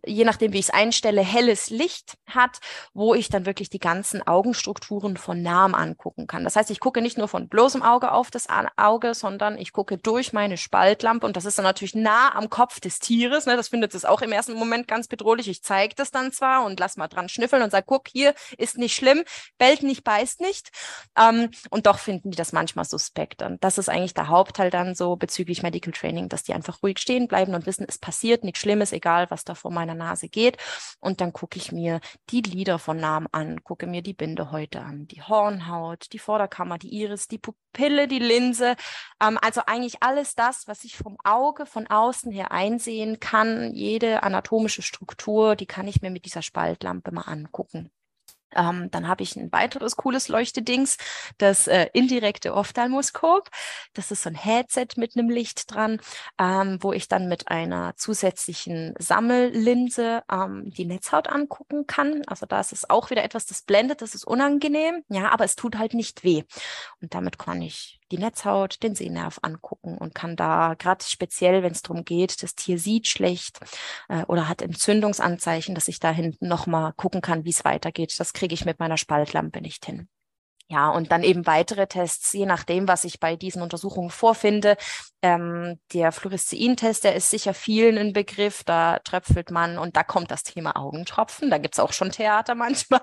[0.05, 2.59] je nachdem, wie ich es einstelle, helles Licht hat,
[2.93, 6.43] wo ich dann wirklich die ganzen Augenstrukturen von nahem angucken kann.
[6.43, 8.47] Das heißt, ich gucke nicht nur von bloßem Auge auf das
[8.77, 12.79] Auge, sondern ich gucke durch meine Spaltlampe und das ist dann natürlich nah am Kopf
[12.79, 13.45] des Tieres.
[13.45, 13.55] Ne?
[13.55, 15.47] Das findet es auch im ersten Moment ganz bedrohlich.
[15.47, 18.77] Ich zeige das dann zwar und lass mal dran schnüffeln und sage, guck, hier ist
[18.77, 19.23] nicht schlimm,
[19.57, 20.69] bellt nicht, beißt nicht.
[21.17, 23.41] Ähm, und doch finden die das manchmal suspekt.
[23.41, 26.99] Und das ist eigentlich der Hauptteil dann so bezüglich Medical Training, dass die einfach ruhig
[26.99, 30.57] stehen bleiben und wissen, es passiert nichts Schlimmes, egal was da vor meiner Nase geht.
[30.99, 35.07] Und dann gucke ich mir die Lider von Namen an, gucke mir die Bindehäute an,
[35.07, 38.75] die Hornhaut, die Vorderkammer, die Iris, die Pupille, die Linse.
[39.21, 43.73] Ähm, also eigentlich alles das, was ich vom Auge von außen her einsehen kann.
[43.73, 47.91] Jede anatomische Struktur, die kann ich mir mit dieser Spaltlampe mal angucken.
[48.55, 50.97] Ähm, dann habe ich ein weiteres cooles Leuchtedings,
[51.37, 53.49] das äh, indirekte Ophthalmoskop.
[53.93, 55.99] Das ist so ein Headset mit einem Licht dran,
[56.39, 62.23] ähm, wo ich dann mit einer zusätzlichen Sammellinse ähm, die Netzhaut angucken kann.
[62.27, 65.55] Also da ist es auch wieder etwas, das blendet, das ist unangenehm, ja, aber es
[65.55, 66.43] tut halt nicht weh.
[67.01, 71.71] Und damit kann ich die Netzhaut, den Sehnerv angucken und kann da gerade speziell, wenn
[71.71, 73.59] es darum geht, das Tier sieht schlecht
[74.09, 78.19] äh, oder hat Entzündungsanzeichen, dass ich da hinten nochmal gucken kann, wie es weitergeht.
[78.19, 80.07] Das kriege ich mit meiner Spaltlampe nicht hin.
[80.71, 84.77] Ja, und dann eben weitere Tests, je nachdem, was ich bei diesen Untersuchungen vorfinde.
[85.23, 88.63] Ähm, der Fluorescein-Test, der ist sicher vielen ein Begriff.
[88.63, 91.49] Da tröpfelt man und da kommt das Thema Augentropfen.
[91.49, 93.01] Da gibt's auch schon Theater manchmal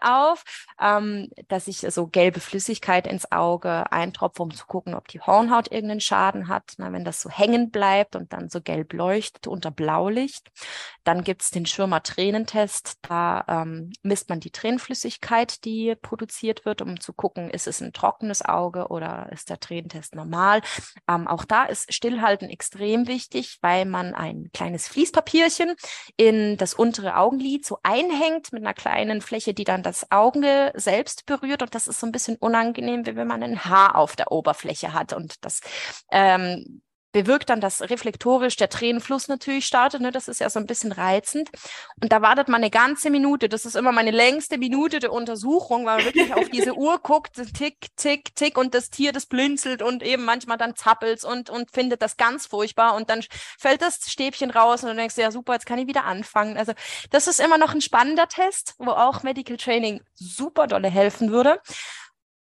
[0.00, 0.42] auf,
[0.80, 5.70] ähm, dass ich so gelbe Flüssigkeit ins Auge eintropfe, um zu gucken, ob die Hornhaut
[5.70, 6.74] irgendeinen Schaden hat.
[6.78, 10.50] Na, wenn das so hängen bleibt und dann so gelb leuchtet unter Blaulicht.
[11.04, 12.98] Dann gibt's den Schirmer-Tränentest.
[13.02, 17.92] Da ähm, misst man die Tränenflüssigkeit, die produziert wird, um zu gucken, ist es ein
[17.92, 20.60] trockenes Auge oder ist der Tränentest normal.
[21.08, 25.74] Ähm, auch da ist Stillhalten extrem wichtig, weil man ein kleines Fließpapierchen
[26.16, 31.26] in das untere Augenlid so einhängt mit einer kleinen Fläche, die dann das Auge selbst
[31.26, 31.62] berührt.
[31.62, 34.92] Und das ist so ein bisschen unangenehm, wie wenn man ein Haar auf der Oberfläche
[34.92, 35.12] hat.
[35.12, 35.60] Und das
[36.10, 36.82] ähm,
[37.16, 40.02] bewirkt dann, dass reflektorisch der Tränenfluss natürlich startet.
[40.02, 40.12] Ne?
[40.12, 41.48] Das ist ja so ein bisschen reizend.
[42.02, 43.48] Und da wartet man eine ganze Minute.
[43.48, 47.40] Das ist immer meine längste Minute der Untersuchung, weil man wirklich auf diese Uhr guckt,
[47.54, 51.70] tick, tick, tick und das Tier, das blinzelt und eben manchmal dann zappelt und, und
[51.70, 52.94] findet das ganz furchtbar.
[52.94, 53.24] Und dann
[53.58, 56.58] fällt das Stäbchen raus und du denkst, ja super, jetzt kann ich wieder anfangen.
[56.58, 56.74] Also
[57.12, 61.62] das ist immer noch ein spannender Test, wo auch Medical Training super dolle helfen würde.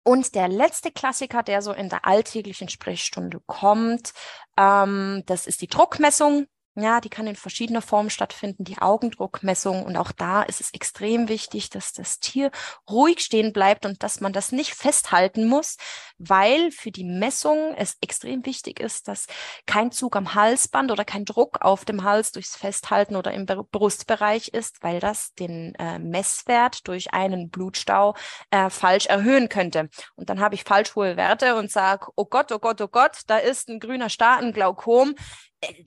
[0.08, 4.14] Und der letzte Klassiker, der so in der alltäglichen Sprechstunde kommt,
[4.56, 6.46] ähm, das ist die Druckmessung.
[6.80, 9.84] Ja, die kann in verschiedener Form stattfinden, die Augendruckmessung.
[9.84, 12.52] Und auch da ist es extrem wichtig, dass das Tier
[12.88, 15.76] ruhig stehen bleibt und dass man das nicht festhalten muss,
[16.18, 19.26] weil für die Messung es extrem wichtig ist, dass
[19.66, 24.48] kein Zug am Halsband oder kein Druck auf dem Hals durchs Festhalten oder im Brustbereich
[24.48, 28.14] ist, weil das den äh, Messwert durch einen Blutstau
[28.52, 29.88] äh, falsch erhöhen könnte.
[30.14, 33.22] Und dann habe ich falsch hohe Werte und sage, oh Gott, oh Gott, oh Gott,
[33.26, 35.16] da ist ein grüner Star, ein Glaukom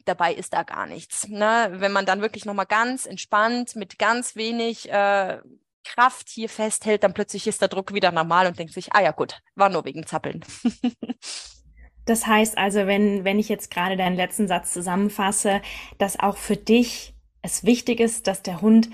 [0.05, 1.27] dabei ist da gar nichts.
[1.27, 1.69] Ne?
[1.73, 5.39] Wenn man dann wirklich nochmal ganz entspannt mit ganz wenig äh,
[5.83, 9.11] Kraft hier festhält, dann plötzlich ist der Druck wieder normal und denkt sich, ah ja
[9.11, 10.45] gut, war nur wegen Zappeln.
[12.05, 15.61] das heißt also, wenn, wenn ich jetzt gerade deinen letzten Satz zusammenfasse,
[15.97, 18.89] dass auch für dich es wichtig ist, dass der Hund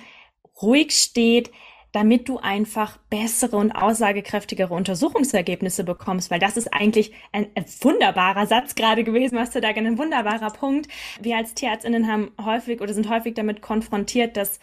[0.61, 1.51] ruhig steht,
[1.91, 8.45] damit du einfach bessere und aussagekräftigere Untersuchungsergebnisse bekommst, weil das ist eigentlich ein, ein wunderbarer
[8.45, 10.87] Satz gerade gewesen, was du da ein wunderbarer Punkt.
[11.21, 14.59] Wir als Tierärztinnen haben häufig oder sind häufig damit konfrontiert, dass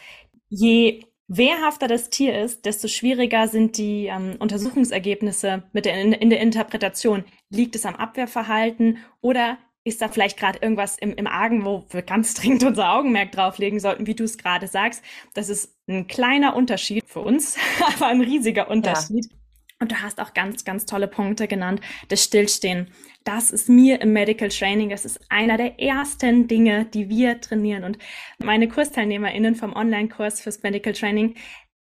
[0.49, 6.31] je wehrhafter das Tier ist, desto schwieriger sind die ähm, Untersuchungsergebnisse mit der, in, in
[6.31, 7.25] der Interpretation.
[7.51, 12.03] Liegt es am Abwehrverhalten oder ist da vielleicht gerade irgendwas im, im Argen, wo wir
[12.03, 15.03] ganz dringend unser Augenmerk drauflegen sollten, wie du es gerade sagst.
[15.35, 17.57] Das ist ein kleiner Unterschied für uns,
[17.94, 19.27] aber ein riesiger Unterschied.
[19.31, 19.37] Ja.
[19.81, 21.81] Und du hast auch ganz, ganz tolle Punkte genannt.
[22.09, 22.88] Das Stillstehen.
[23.25, 27.83] Das ist mir im Medical Training, das ist einer der ersten Dinge, die wir trainieren.
[27.83, 27.99] Und
[28.38, 31.35] meine KursteilnehmerInnen vom Online-Kurs fürs Medical Training,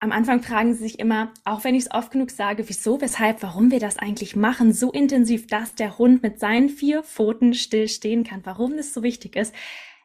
[0.01, 3.43] am Anfang fragen sie sich immer, auch wenn ich es oft genug sage, wieso, weshalb,
[3.43, 7.87] warum wir das eigentlich machen, so intensiv, dass der Hund mit seinen vier Pfoten still
[7.87, 9.55] stehen kann, warum das so wichtig ist.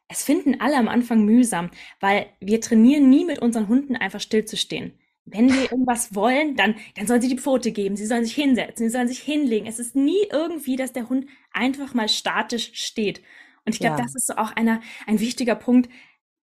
[0.06, 4.44] Es finden alle am Anfang mühsam, weil wir trainieren nie mit unseren Hunden einfach still
[4.44, 4.92] zu stehen.
[5.24, 8.86] Wenn wir irgendwas wollen, dann, dann sollen sie die Pfote geben, sie sollen sich hinsetzen,
[8.86, 9.66] sie sollen sich hinlegen.
[9.66, 13.22] Es ist nie irgendwie, dass der Hund einfach mal statisch steht.
[13.64, 14.02] Und ich glaube, ja.
[14.02, 15.90] das ist so auch einer, ein wichtiger Punkt,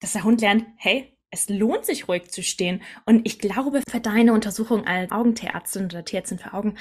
[0.01, 2.81] dass der Hund lernt, hey, es lohnt sich ruhig zu stehen.
[3.05, 6.75] Und ich glaube, für deine Untersuchung als Augentierärztin oder Tierärztin für Augen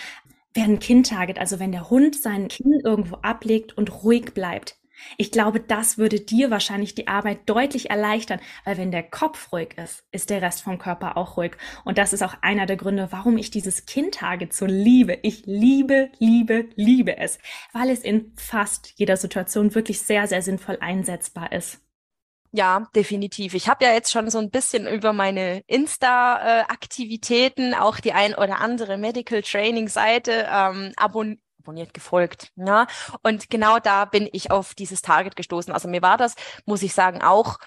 [0.55, 4.77] werden Kind-Target, also wenn der Hund sein Kinn irgendwo ablegt und ruhig bleibt,
[5.17, 9.77] Ich glaube, das würde dir wahrscheinlich die Arbeit deutlich erleichtern, weil wenn der Kopf ruhig
[9.77, 11.53] ist, ist der Rest vom Körper auch ruhig.
[11.85, 15.19] Und das ist auch einer der Gründe, warum ich dieses Kind-Target so liebe.
[15.23, 17.39] Ich liebe, liebe, liebe es,
[17.73, 21.81] weil es in fast jeder Situation wirklich sehr, sehr sinnvoll einsetzbar ist.
[22.55, 23.55] Ja, definitiv.
[23.55, 28.61] Ich habe ja jetzt schon so ein bisschen über meine Insta-Aktivitäten auch die ein oder
[28.61, 32.51] andere Medical Training-Seite ähm, abon abonniert, gefolgt.
[32.57, 32.87] Ja?
[33.23, 35.73] Und genau da bin ich auf dieses Target gestoßen.
[35.73, 36.35] Also mir war das,
[36.67, 37.59] muss ich sagen, auch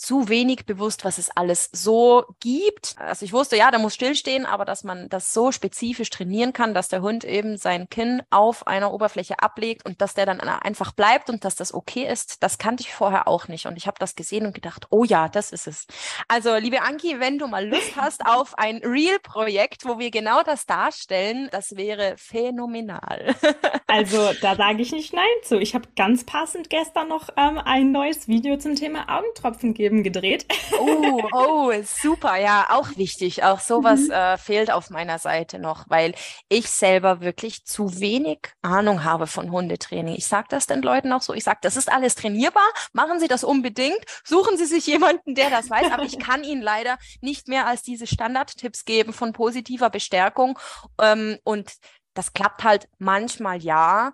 [0.00, 2.96] zu wenig bewusst, was es alles so gibt.
[2.98, 6.72] Also ich wusste, ja, da muss stillstehen, aber dass man das so spezifisch trainieren kann,
[6.72, 10.92] dass der Hund eben sein Kinn auf einer Oberfläche ablegt und dass der dann einfach
[10.92, 13.66] bleibt und dass das okay ist, das kannte ich vorher auch nicht.
[13.66, 15.86] Und ich habe das gesehen und gedacht, oh ja, das ist es.
[16.28, 20.64] Also, liebe Anki, wenn du mal Lust hast auf ein Real-Projekt, wo wir genau das
[20.64, 23.34] darstellen, das wäre phänomenal.
[23.86, 25.60] also, da sage ich nicht Nein zu.
[25.60, 30.02] Ich habe ganz passend gestern noch ähm, ein neues Video zum Thema Augentropfen gegeben Leben
[30.02, 30.46] gedreht.
[30.78, 33.42] Oh, oh, super, ja, auch wichtig.
[33.42, 34.12] Auch sowas mhm.
[34.12, 36.14] äh, fehlt auf meiner Seite noch, weil
[36.48, 40.14] ich selber wirklich zu wenig Ahnung habe von Hundetraining.
[40.14, 41.34] Ich sage das den Leuten auch so.
[41.34, 42.68] Ich sage, das ist alles trainierbar.
[42.92, 44.00] Machen Sie das unbedingt.
[44.24, 45.90] Suchen Sie sich jemanden, der das weiß.
[45.92, 50.58] Aber ich kann Ihnen leider nicht mehr als diese Standardtipps geben von positiver Bestärkung.
[51.00, 51.72] Ähm, und
[52.14, 54.12] das klappt halt manchmal ja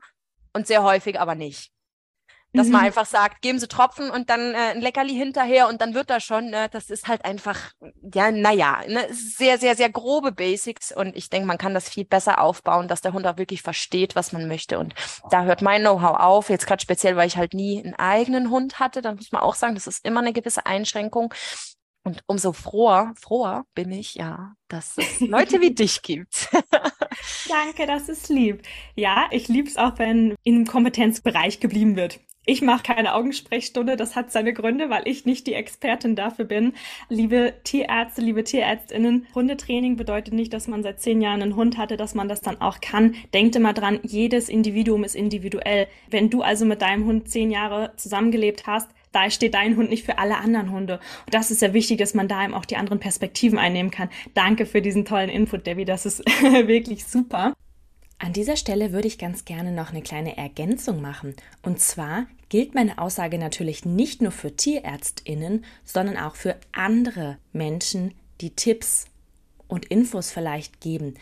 [0.52, 1.75] und sehr häufig aber nicht.
[2.56, 2.72] Dass mhm.
[2.72, 6.10] man einfach sagt, geben Sie Tropfen und dann äh, ein Leckerli hinterher und dann wird
[6.10, 6.50] das schon.
[6.50, 6.68] Ne?
[6.70, 7.72] Das ist halt einfach,
[8.14, 9.06] ja, naja, ne?
[9.10, 13.00] sehr, sehr, sehr grobe Basics und ich denke, man kann das viel besser aufbauen, dass
[13.00, 14.78] der Hund auch wirklich versteht, was man möchte.
[14.78, 14.94] Und
[15.30, 16.50] da hört mein Know-how auf.
[16.50, 19.54] Jetzt gerade speziell, weil ich halt nie einen eigenen Hund hatte, dann muss man auch
[19.54, 21.32] sagen, das ist immer eine gewisse Einschränkung.
[22.06, 26.48] Und umso froher, froher bin ich, ja, dass es Leute wie dich gibt.
[27.48, 28.62] Danke, das ist lieb.
[28.94, 32.20] Ja, ich liebe es auch, wenn im Kompetenzbereich geblieben wird.
[32.48, 36.74] Ich mache keine Augensprechstunde, das hat seine Gründe, weil ich nicht die Expertin dafür bin.
[37.08, 41.96] Liebe Tierärzte, liebe Tierärztinnen, Hundetraining bedeutet nicht, dass man seit zehn Jahren einen Hund hatte,
[41.96, 43.16] dass man das dann auch kann.
[43.34, 45.88] Denkt immer dran, jedes Individuum ist individuell.
[46.08, 50.04] Wenn du also mit deinem Hund zehn Jahre zusammengelebt hast, da steht dein Hund nicht
[50.04, 51.00] für alle anderen Hunde.
[51.24, 54.08] Und das ist ja wichtig, dass man da eben auch die anderen Perspektiven einnehmen kann.
[54.34, 55.84] Danke für diesen tollen Input, Debbie.
[55.84, 57.54] Das ist wirklich super.
[58.18, 61.34] An dieser Stelle würde ich ganz gerne noch eine kleine Ergänzung machen.
[61.62, 68.14] Und zwar gilt meine Aussage natürlich nicht nur für Tierärztinnen, sondern auch für andere Menschen,
[68.40, 69.06] die Tipps
[69.68, 71.14] und Infos vielleicht geben.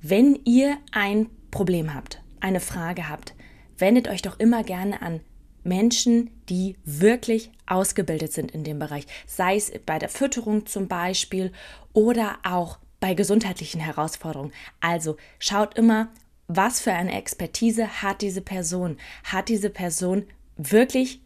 [0.00, 3.34] Wenn ihr ein Problem habt, eine Frage habt,
[3.78, 5.20] wendet euch doch immer gerne an
[5.64, 11.52] Menschen, die wirklich ausgebildet sind in dem Bereich, sei es bei der Fütterung zum Beispiel
[11.92, 14.52] oder auch bei gesundheitlichen Herausforderungen.
[14.80, 16.08] Also schaut immer,
[16.48, 18.98] was für eine Expertise hat diese Person?
[19.24, 21.22] Hat diese Person wirklich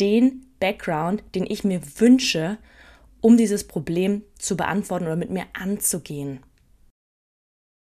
[0.00, 2.58] den Background, den ich mir wünsche,
[3.20, 6.44] um dieses Problem zu beantworten oder mit mir anzugehen?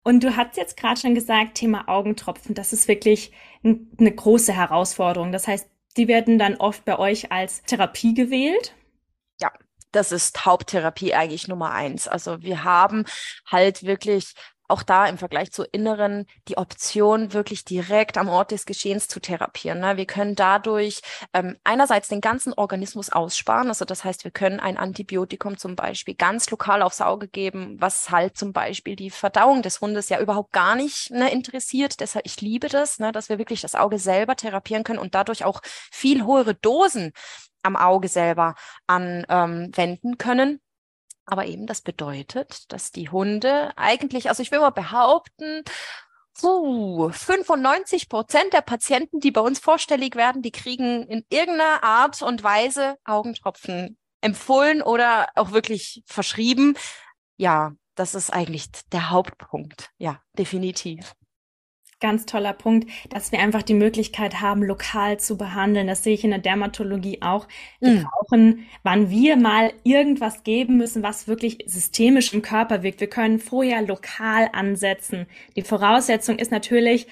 [0.04, 5.32] Und du hast jetzt gerade schon gesagt, Thema Augentropfen, das ist wirklich eine große Herausforderung.
[5.32, 8.74] Das heißt, die werden dann oft bei euch als Therapie gewählt.
[9.40, 9.52] Ja,
[9.92, 12.08] das ist Haupttherapie eigentlich Nummer eins.
[12.08, 13.04] Also wir haben
[13.44, 14.34] halt wirklich
[14.68, 19.18] auch da im Vergleich zu Inneren die Option, wirklich direkt am Ort des Geschehens zu
[19.20, 19.80] therapieren.
[19.80, 19.96] Ne?
[19.96, 21.00] Wir können dadurch
[21.32, 23.68] ähm, einerseits den ganzen Organismus aussparen.
[23.68, 28.10] Also das heißt, wir können ein Antibiotikum zum Beispiel ganz lokal aufs Auge geben, was
[28.10, 32.00] halt zum Beispiel die Verdauung des Hundes ja überhaupt gar nicht ne, interessiert.
[32.00, 35.44] Deshalb, ich liebe das, ne, dass wir wirklich das Auge selber therapieren können und dadurch
[35.44, 37.12] auch viel höhere Dosen
[37.62, 38.54] am Auge selber
[38.86, 40.60] anwenden ähm, können.
[41.30, 45.62] Aber eben das bedeutet, dass die Hunde eigentlich, also ich will mal behaupten,
[46.40, 52.22] puh, 95 Prozent der Patienten, die bei uns vorstellig werden, die kriegen in irgendeiner Art
[52.22, 56.78] und Weise Augentropfen empfohlen oder auch wirklich verschrieben.
[57.36, 59.90] Ja, das ist eigentlich der Hauptpunkt.
[59.98, 61.12] Ja, definitiv.
[62.00, 65.88] Ganz toller Punkt, dass wir einfach die Möglichkeit haben, lokal zu behandeln.
[65.88, 67.48] Das sehe ich in der Dermatologie auch.
[67.80, 68.04] Wir mm.
[68.04, 73.00] brauchen, wann wir mal irgendwas geben müssen, was wirklich systemisch im Körper wirkt.
[73.00, 75.26] Wir können vorher lokal ansetzen.
[75.56, 77.08] Die Voraussetzung ist natürlich,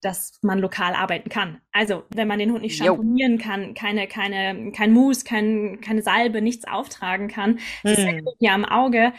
[0.00, 1.60] dass man lokal arbeiten kann.
[1.72, 6.40] Also, wenn man den Hund nicht schamponieren kann, keine, keine, kein Mousse, kein, keine Salbe,
[6.40, 7.58] nichts auftragen kann, mm.
[7.82, 8.06] das ist
[8.38, 9.12] ja am Auge,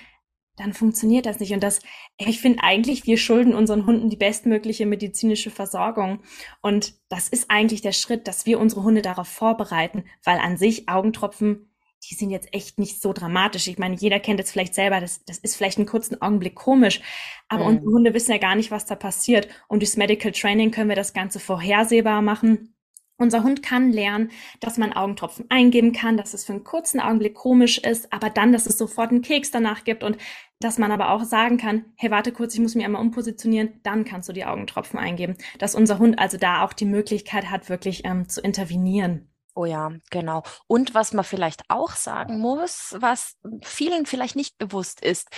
[0.57, 1.53] dann funktioniert das nicht.
[1.53, 1.79] Und das,
[2.17, 6.21] ich finde eigentlich, wir schulden unseren Hunden die bestmögliche medizinische Versorgung.
[6.61, 10.87] Und das ist eigentlich der Schritt, dass wir unsere Hunde darauf vorbereiten, weil an sich
[10.87, 11.69] Augentropfen,
[12.09, 13.67] die sind jetzt echt nicht so dramatisch.
[13.67, 17.01] Ich meine, jeder kennt es vielleicht selber, das, das ist vielleicht einen kurzen Augenblick komisch,
[17.49, 17.69] aber mhm.
[17.77, 19.47] unsere Hunde wissen ja gar nicht, was da passiert.
[19.67, 22.75] Und durchs Medical Training können wir das Ganze vorhersehbar machen
[23.17, 27.33] Unser Hund kann lernen, dass man Augentropfen eingeben kann, dass es für einen kurzen Augenblick
[27.33, 30.17] komisch ist, aber dann, dass es sofort einen Keks danach gibt und
[30.59, 34.05] dass man aber auch sagen kann, hey, warte kurz, ich muss mich einmal umpositionieren, dann
[34.05, 35.35] kannst du die Augentropfen eingeben.
[35.59, 39.27] Dass unser Hund also da auch die Möglichkeit hat, wirklich ähm, zu intervenieren.
[39.57, 40.43] Oh ja, genau.
[40.67, 45.29] Und was man vielleicht auch sagen muss, was vielen vielleicht nicht bewusst ist,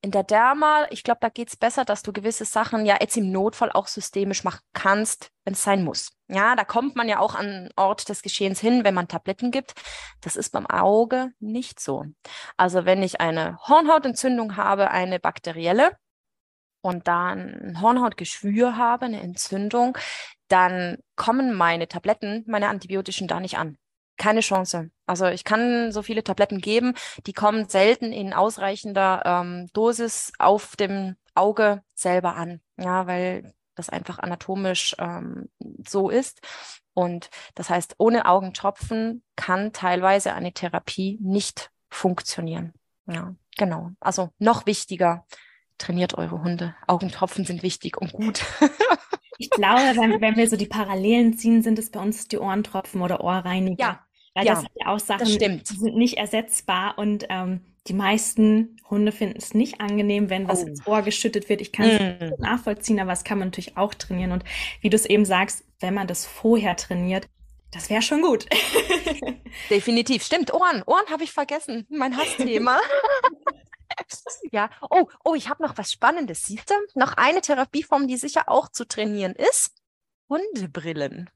[0.00, 3.18] in der Derma, ich glaube, da geht es besser, dass du gewisse Sachen ja jetzt
[3.18, 6.12] im Notfall auch systemisch machen kannst, wenn es sein muss.
[6.28, 9.74] Ja, da kommt man ja auch an Ort des Geschehens hin, wenn man Tabletten gibt.
[10.22, 12.06] Das ist beim Auge nicht so.
[12.56, 15.92] Also wenn ich eine Hornhautentzündung habe, eine bakterielle,
[16.80, 19.98] und da ein Hornhautgeschwür habe, eine Entzündung,
[20.48, 23.76] dann kommen meine Tabletten, meine antibiotischen da nicht an.
[24.16, 24.90] Keine Chance.
[25.06, 26.94] Also ich kann so viele Tabletten geben,
[27.26, 32.60] die kommen selten in ausreichender ähm, Dosis auf dem Auge selber an.
[32.76, 35.48] Ja, weil das einfach anatomisch ähm,
[35.86, 36.40] so ist.
[36.94, 42.74] Und das heißt, ohne Augentropfen kann teilweise eine Therapie nicht funktionieren.
[43.06, 43.92] Ja, genau.
[44.00, 45.24] Also noch wichtiger,
[45.78, 46.74] trainiert eure Hunde.
[46.88, 48.44] Augentropfen sind wichtig und gut.
[49.38, 53.00] ich glaube, wenn, wenn, wir so die Parallelen ziehen, sind es bei uns die Ohrentropfen
[53.00, 53.78] oder Ohrreiniger.
[53.78, 54.04] Ja.
[54.34, 58.76] Weil ja, das sind ja auch Sachen, die sind nicht ersetzbar und ähm, die meisten
[58.90, 60.66] Hunde finden es nicht angenehm, wenn was oh.
[60.66, 61.60] ins Ohr geschüttet wird.
[61.60, 62.42] Ich kann es mm.
[62.42, 64.32] nachvollziehen, aber es kann man natürlich auch trainieren.
[64.32, 64.44] Und
[64.80, 67.28] wie du es eben sagst, wenn man das vorher trainiert,
[67.70, 68.46] das wäre schon gut.
[69.70, 70.22] Definitiv.
[70.22, 70.52] Stimmt.
[70.52, 70.82] Ohren.
[70.86, 71.86] Ohren habe ich vergessen.
[71.90, 72.78] Mein Hassthema.
[74.52, 74.70] ja.
[74.90, 76.46] Oh, oh, ich habe noch was Spannendes.
[76.46, 76.74] Siehst du?
[76.94, 79.72] Noch eine Therapieform, die sicher auch zu trainieren ist.
[80.28, 81.30] Hundebrillen.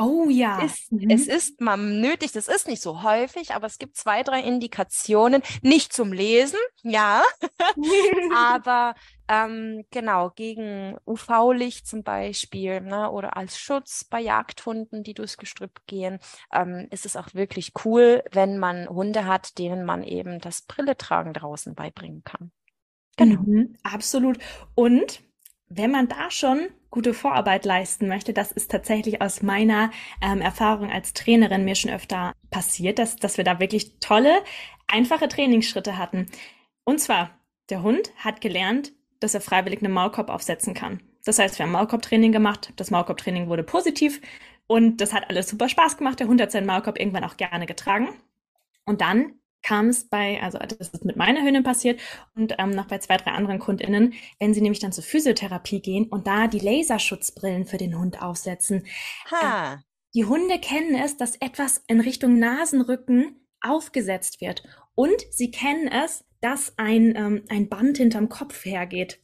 [0.00, 0.62] Oh ja.
[0.62, 1.10] Ist, mhm.
[1.10, 5.42] Es ist mal nötig, das ist nicht so häufig, aber es gibt zwei, drei Indikationen,
[5.60, 7.22] nicht zum Lesen, ja,
[8.34, 8.94] aber
[9.28, 15.82] ähm, genau, gegen UV-Licht zum Beispiel ne, oder als Schutz bei Jagdhunden, die durchs Gestrüpp
[15.86, 16.18] gehen,
[16.50, 21.34] ähm, ist es auch wirklich cool, wenn man Hunde hat, denen man eben das Brilletragen
[21.34, 22.52] draußen beibringen kann.
[23.18, 23.42] Genau.
[23.42, 24.38] Mhm, absolut.
[24.74, 25.20] Und
[25.70, 30.90] wenn man da schon gute Vorarbeit leisten möchte, das ist tatsächlich aus meiner ähm, Erfahrung
[30.90, 34.42] als Trainerin mir schon öfter passiert, dass, dass wir da wirklich tolle,
[34.88, 36.26] einfache Trainingsschritte hatten.
[36.84, 37.30] Und zwar,
[37.70, 41.00] der Hund hat gelernt, dass er freiwillig einen Maulkorb aufsetzen kann.
[41.24, 44.20] Das heißt, wir haben Maulkorbtraining gemacht, das Maulkorbtraining wurde positiv
[44.66, 46.18] und das hat alles super Spaß gemacht.
[46.18, 48.08] Der Hund hat seinen Maulkorb irgendwann auch gerne getragen.
[48.86, 52.00] Und dann kam es bei, also das ist mit meiner Hündin passiert
[52.34, 56.06] und ähm, noch bei zwei, drei anderen KundInnen, wenn sie nämlich dann zur Physiotherapie gehen
[56.08, 58.86] und da die Laserschutzbrillen für den Hund aufsetzen.
[59.30, 59.74] Ha.
[59.74, 59.76] Äh,
[60.14, 64.62] die Hunde kennen es, dass etwas in Richtung Nasenrücken aufgesetzt wird.
[64.94, 69.20] Und sie kennen es, dass ein, ähm, ein Band hinterm Kopf hergeht.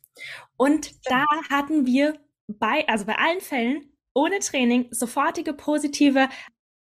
[0.56, 6.28] Und da hatten wir bei, also bei allen Fällen ohne Training sofortige positive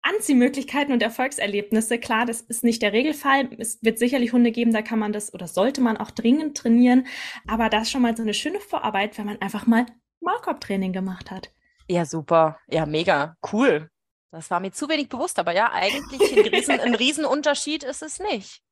[0.05, 1.99] Anziehmöglichkeiten und Erfolgserlebnisse.
[1.99, 3.49] Klar, das ist nicht der Regelfall.
[3.59, 7.07] Es wird sicherlich Hunde geben, da kann man das oder sollte man auch dringend trainieren.
[7.49, 9.87] Aber das ist schon mal so eine schöne Vorarbeit, wenn man einfach mal
[10.21, 11.51] Maulkorbtraining gemacht hat.
[11.89, 12.59] Ja, super.
[12.69, 13.37] Ja, mega.
[13.53, 13.91] Cool.
[14.31, 18.19] Das war mir zu wenig bewusst, aber ja, eigentlich ein, Riesen, ein Riesenunterschied ist es
[18.19, 18.64] nicht.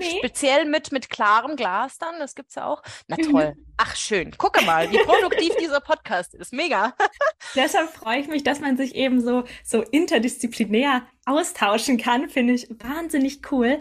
[0.00, 0.18] Nee.
[0.18, 2.82] Speziell mit, mit klarem Glas dann, das gibt es ja auch.
[3.06, 3.30] Na mhm.
[3.30, 3.56] toll.
[3.76, 4.36] Ach, schön.
[4.38, 6.54] Gucke mal, wie produktiv dieser Podcast ist.
[6.54, 6.94] Mega.
[7.54, 12.30] Deshalb freue ich mich, dass man sich eben so, so interdisziplinär austauschen kann.
[12.30, 13.78] Finde ich wahnsinnig cool.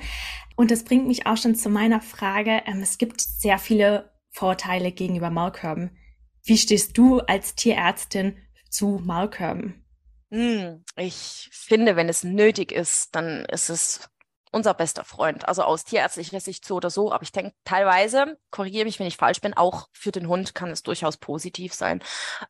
[0.57, 2.63] Und das bringt mich auch schon zu meiner Frage.
[2.65, 5.97] Ähm, es gibt sehr viele Vorteile gegenüber Maulkörben.
[6.43, 8.37] Wie stehst du als Tierärztin
[8.69, 9.85] zu Maulkörben?
[10.31, 14.09] Hm, ich finde, wenn es nötig ist, dann ist es
[14.51, 15.47] unser bester Freund.
[15.47, 17.11] Also aus tierärztlicher Sicht so oder so.
[17.11, 20.69] Aber ich denke, teilweise, korrigiere mich, wenn ich falsch bin, auch für den Hund kann
[20.69, 22.01] es durchaus positiv sein.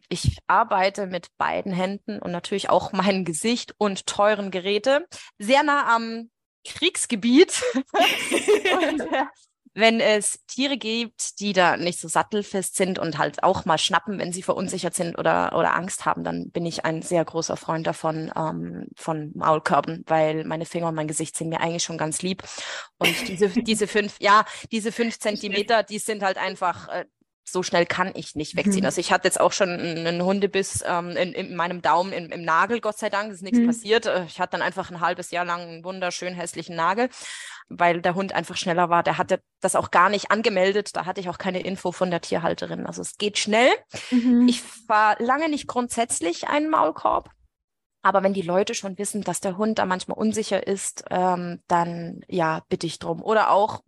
[0.07, 5.05] Ich arbeite mit beiden Händen und natürlich auch mein Gesicht und teuren Geräte
[5.37, 6.29] sehr nah am
[6.65, 7.63] Kriegsgebiet.
[7.73, 9.25] und, äh,
[9.73, 14.19] wenn es Tiere gibt, die da nicht so sattelfest sind und halt auch mal schnappen,
[14.19, 17.87] wenn sie verunsichert sind oder, oder Angst haben, dann bin ich ein sehr großer Freund
[17.87, 22.21] davon, ähm, von Maulkörben, weil meine Finger und mein Gesicht sind mir eigentlich schon ganz
[22.21, 22.43] lieb.
[22.97, 27.05] Und diese, diese fünf, ja, diese fünf Zentimeter, die sind halt einfach, äh,
[27.51, 28.81] so schnell kann ich nicht wegziehen.
[28.81, 28.85] Mhm.
[28.85, 32.43] Also ich hatte jetzt auch schon einen Hundebiss ähm, in, in meinem Daumen im, im
[32.43, 33.67] Nagel, Gott sei Dank, ist nichts mhm.
[33.67, 34.05] passiert.
[34.05, 37.09] Äh, ich hatte dann einfach ein halbes Jahr lang einen wunderschön hässlichen Nagel,
[37.69, 39.03] weil der Hund einfach schneller war.
[39.03, 40.95] Der hatte das auch gar nicht angemeldet.
[40.95, 42.85] Da hatte ich auch keine Info von der Tierhalterin.
[42.85, 43.71] Also es geht schnell.
[44.11, 44.47] Mhm.
[44.47, 47.29] Ich war lange nicht grundsätzlich ein Maulkorb.
[48.01, 52.21] Aber wenn die Leute schon wissen, dass der Hund da manchmal unsicher ist, ähm, dann
[52.29, 53.21] ja, bitte ich drum.
[53.21, 53.81] Oder auch,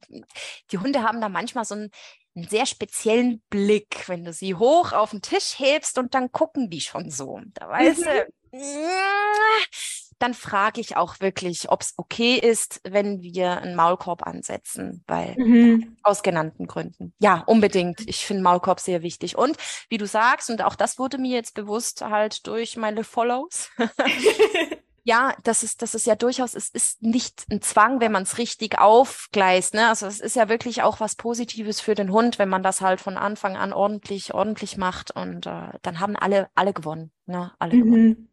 [0.72, 1.92] die Hunde haben da manchmal so ein
[2.36, 6.70] einen sehr speziellen Blick, wenn du sie hoch auf den Tisch hebst und dann gucken
[6.70, 7.40] die schon so.
[7.54, 8.06] Da weißt mhm.
[8.52, 8.60] du,
[10.20, 15.36] dann frage ich auch wirklich, ob es okay ist, wenn wir einen Maulkorb ansetzen, weil
[15.38, 15.98] mhm.
[16.04, 17.14] aus genannten Gründen.
[17.20, 18.02] Ja, unbedingt.
[18.08, 19.36] Ich finde Maulkorb sehr wichtig.
[19.36, 19.58] Und
[19.90, 23.70] wie du sagst, und auch das wurde mir jetzt bewusst halt durch meine Follows.
[25.04, 28.38] ja, das ist, das ist ja durchaus, es ist nicht ein Zwang, wenn man es
[28.38, 29.74] richtig aufgleist.
[29.74, 29.88] Ne?
[29.88, 33.02] Also es ist ja wirklich auch was Positives für den Hund, wenn man das halt
[33.02, 35.12] von Anfang an ordentlich, ordentlich macht.
[35.12, 37.12] Und äh, dann haben alle, alle gewonnen.
[37.26, 37.52] Ne?
[37.58, 37.84] Alle mhm.
[37.84, 38.31] gewonnen.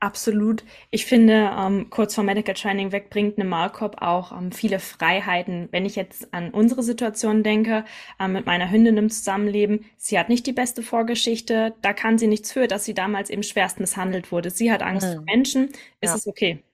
[0.00, 0.64] Absolut.
[0.90, 5.68] Ich finde, ähm, kurz vor Medical Training weg bringt eine Malkorb auch ähm, viele Freiheiten.
[5.70, 7.84] Wenn ich jetzt an unsere Situation denke,
[8.18, 12.26] ähm, mit meiner Hündin im Zusammenleben, sie hat nicht die beste Vorgeschichte, da kann sie
[12.26, 14.50] nichts für, dass sie damals eben schwerst misshandelt wurde.
[14.50, 15.14] Sie hat Angst mhm.
[15.14, 15.68] vor Menschen,
[16.00, 16.14] ist ja.
[16.14, 16.64] es okay.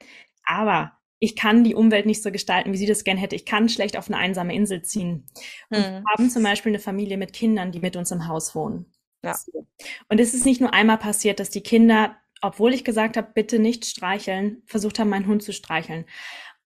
[0.44, 3.36] Aber ich kann die Umwelt nicht so gestalten, wie sie das gern hätte.
[3.36, 5.28] Ich kann schlecht auf eine einsame Insel ziehen.
[5.70, 5.82] Und mhm.
[5.82, 8.86] wir haben zum Beispiel eine Familie mit Kindern, die mit uns im Haus wohnen.
[9.24, 9.36] Ja.
[10.08, 13.58] Und es ist nicht nur einmal passiert, dass die Kinder obwohl ich gesagt habe, bitte
[13.58, 16.04] nicht streicheln, versucht haben, meinen Hund zu streicheln.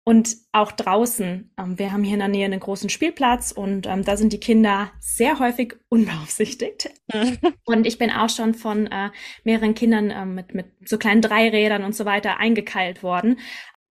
[0.08, 4.04] Und auch draußen, ähm, wir haben hier in der Nähe einen großen Spielplatz und ähm,
[4.04, 6.90] da sind die Kinder sehr häufig unbeaufsichtigt.
[7.64, 9.10] und ich bin auch schon von äh,
[9.42, 13.40] mehreren Kindern äh, mit, mit so kleinen Dreirädern und so weiter eingekeilt worden.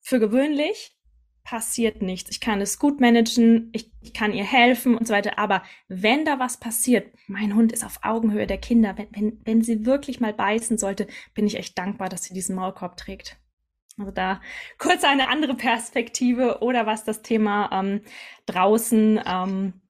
[0.02, 0.96] Für gewöhnlich
[1.44, 2.30] passiert nichts.
[2.32, 5.38] Ich kann es gut managen, ich, ich, kann ihr helfen und so weiter.
[5.38, 8.98] Aber wenn da was passiert, mein Hund ist auf Augenhöhe der Kinder.
[8.98, 12.56] Wenn, wenn, wenn sie wirklich mal beißen sollte, bin ich echt dankbar, dass sie diesen
[12.56, 13.38] Maulkorb trägt.
[13.98, 14.42] Also da
[14.80, 18.02] kurz eine andere Perspektive oder was das Thema ähm,
[18.46, 19.83] draußen ähm,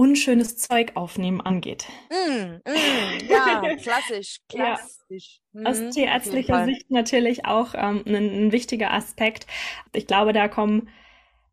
[0.00, 1.84] unschönes Zeug aufnehmen angeht.
[2.08, 5.40] Mm, mm, ja, klassisch, klassisch.
[5.52, 5.68] Ja.
[5.68, 9.46] Aus mhm, tierärztlicher Sicht natürlich auch ähm, ein, ein, wichtiger Aspekt.
[9.92, 10.88] Ich glaube, da kommen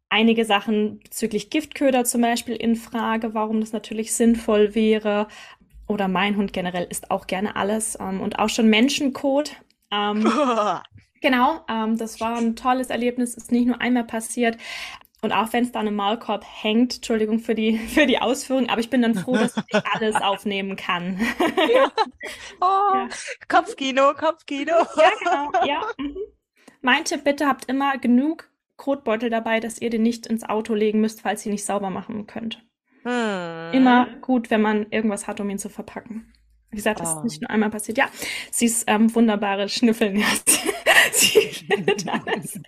[0.07, 5.27] einige Sachen bezüglich Giftköder zum Beispiel in Frage, warum das natürlich sinnvoll wäre.
[5.85, 9.57] Oder mein Hund generell isst auch gerne alles ähm, und auch schon Menschenkot.
[9.91, 10.25] Ähm,
[11.21, 14.57] Genau, ähm, das war ein tolles Erlebnis, ist nicht nur einmal passiert.
[15.21, 18.79] Und auch wenn es da im Maulkorb hängt, Entschuldigung für die, für die Ausführung, aber
[18.79, 21.19] ich bin dann froh, dass ich alles aufnehmen kann.
[21.73, 21.91] Ja.
[22.59, 23.07] Oh, ja.
[23.47, 24.71] Kopfkino, Kopfkino.
[24.71, 25.81] Ja, genau, ja.
[25.97, 26.17] Mhm.
[26.81, 31.01] Mein Tipp, bitte habt immer genug Kotbeutel dabei, dass ihr den nicht ins Auto legen
[31.01, 32.65] müsst, falls ihr nicht sauber machen könnt.
[33.03, 33.73] Hm.
[33.73, 36.33] Immer gut, wenn man irgendwas hat, um ihn zu verpacken.
[36.69, 37.17] Wie gesagt, das oh.
[37.17, 37.97] ist nicht nur einmal passiert.
[37.97, 38.09] Ja,
[38.51, 40.23] sie ist ähm, wunderbare Schnüffeln.
[41.17, 42.59] Sie findet alles.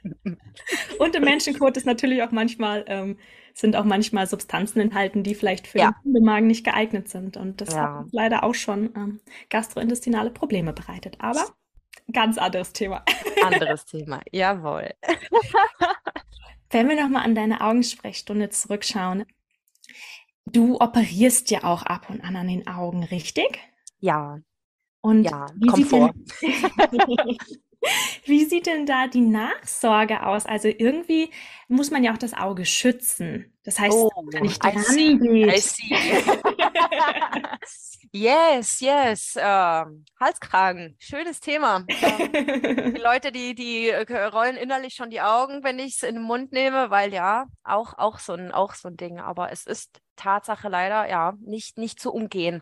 [0.99, 3.17] Und im Menschenkot ist natürlich auch manchmal, ähm,
[3.53, 5.91] sind auch manchmal Substanzen enthalten, die vielleicht für ja.
[5.91, 7.37] den Hundemagen nicht geeignet sind.
[7.37, 7.99] Und das ja.
[7.99, 9.19] hat leider auch schon ähm,
[9.49, 11.17] gastrointestinale Probleme bereitet.
[11.19, 11.45] Aber
[12.11, 13.03] ganz anderes Thema.
[13.43, 14.93] Anderes Thema, jawohl.
[16.69, 19.25] Wenn wir nochmal an deine Augensprechstunde zurückschauen,
[20.45, 23.59] du operierst ja auch ab und an an den Augen, richtig?
[23.99, 24.39] Ja.
[25.01, 26.13] Und ja, kommt vor.
[28.25, 30.45] Wie sieht denn da die Nachsorge aus?
[30.45, 31.31] Also irgendwie
[31.67, 33.53] muss man ja auch das Auge schützen.
[33.63, 34.73] Das heißt, oh, wenn ich dran
[35.19, 35.53] geht.
[38.11, 39.35] yes, yes.
[39.37, 41.85] Ähm, Halskragen, schönes Thema.
[41.87, 46.15] Ähm, die Leute, die, die äh, rollen innerlich schon die Augen, wenn ich es in
[46.15, 49.19] den Mund nehme, weil ja, auch, auch, so ein, auch so ein Ding.
[49.19, 52.61] Aber es ist Tatsache leider ja nicht, nicht zu umgehen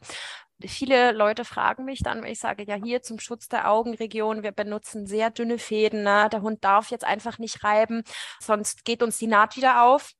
[0.65, 5.05] viele Leute fragen mich dann, ich sage, ja, hier zum Schutz der Augenregion, wir benutzen
[5.05, 6.29] sehr dünne Fäden, ne?
[6.31, 8.03] der Hund darf jetzt einfach nicht reiben,
[8.39, 10.11] sonst geht uns die Naht wieder auf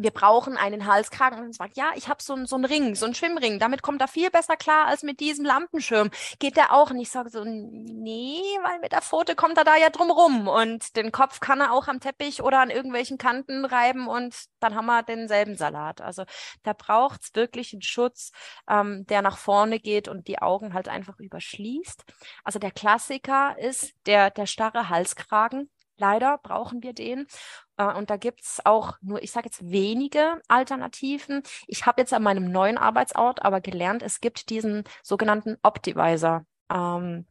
[0.00, 1.40] wir brauchen einen Halskragen.
[1.40, 3.58] Und sagt, ja, ich habe so, so einen Ring, so einen Schwimmring.
[3.58, 6.10] Damit kommt er viel besser klar als mit diesem Lampenschirm.
[6.38, 6.90] Geht der auch?
[6.90, 10.48] Und ich sage so, nee, weil mit der Pfote kommt er da ja drum rum.
[10.48, 14.74] Und den Kopf kann er auch am Teppich oder an irgendwelchen Kanten reiben und dann
[14.74, 16.00] haben wir denselben Salat.
[16.00, 16.24] Also
[16.62, 18.32] da braucht es wirklich einen Schutz,
[18.68, 22.04] ähm, der nach vorne geht und die Augen halt einfach überschließt.
[22.44, 25.70] Also der Klassiker ist der, der starre Halskragen.
[26.00, 27.26] Leider brauchen wir den.
[27.76, 31.42] Äh, und da gibt es auch nur, ich sage jetzt wenige Alternativen.
[31.66, 36.46] Ich habe jetzt an meinem neuen Arbeitsort aber gelernt, es gibt diesen sogenannten Optivisor.
[36.72, 37.26] Ähm,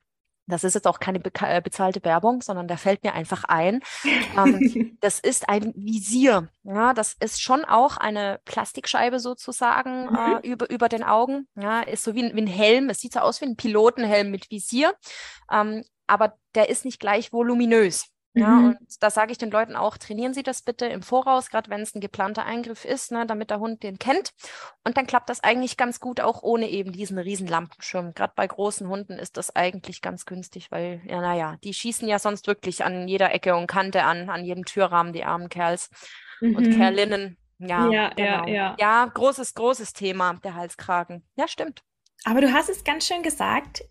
[0.45, 3.81] das ist jetzt auch keine be äh, bezahlte Werbung, sondern der fällt mir einfach ein.
[4.37, 6.49] ähm, das ist ein Visier.
[6.63, 10.15] Ja, das ist schon auch eine Plastikscheibe sozusagen mhm.
[10.15, 11.47] äh, über, über den Augen.
[11.55, 12.89] Ja, ist so wie ein, wie ein Helm.
[12.89, 14.93] Es sieht so aus wie ein Pilotenhelm mit Visier.
[15.51, 18.09] Ähm, aber der ist nicht gleich voluminös.
[18.33, 18.67] Ja, mhm.
[18.67, 21.81] und da sage ich den Leuten auch, trainieren Sie das bitte im Voraus, gerade wenn
[21.81, 24.31] es ein geplanter Eingriff ist, ne, damit der Hund den kennt.
[24.83, 28.13] Und dann klappt das eigentlich ganz gut, auch ohne eben diesen riesen Lampenschirm.
[28.13, 32.19] Gerade bei großen Hunden ist das eigentlich ganz günstig, weil, ja, naja, die schießen ja
[32.19, 35.89] sonst wirklich an jeder Ecke und Kante an, an jedem Türrahmen, die armen Kerls
[36.39, 36.55] mhm.
[36.55, 37.37] und Kerlinnen.
[37.57, 38.45] Ja, ja, genau.
[38.45, 38.75] ja, ja.
[38.79, 41.23] Ja, großes, großes Thema, der Halskragen.
[41.35, 41.81] Ja, stimmt.
[42.25, 43.83] Aber du hast es ganz schön gesagt,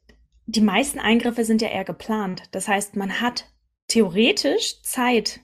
[0.46, 2.44] die meisten Eingriffe sind ja eher geplant.
[2.52, 3.46] Das heißt, man hat
[3.88, 5.40] theoretisch Zeit.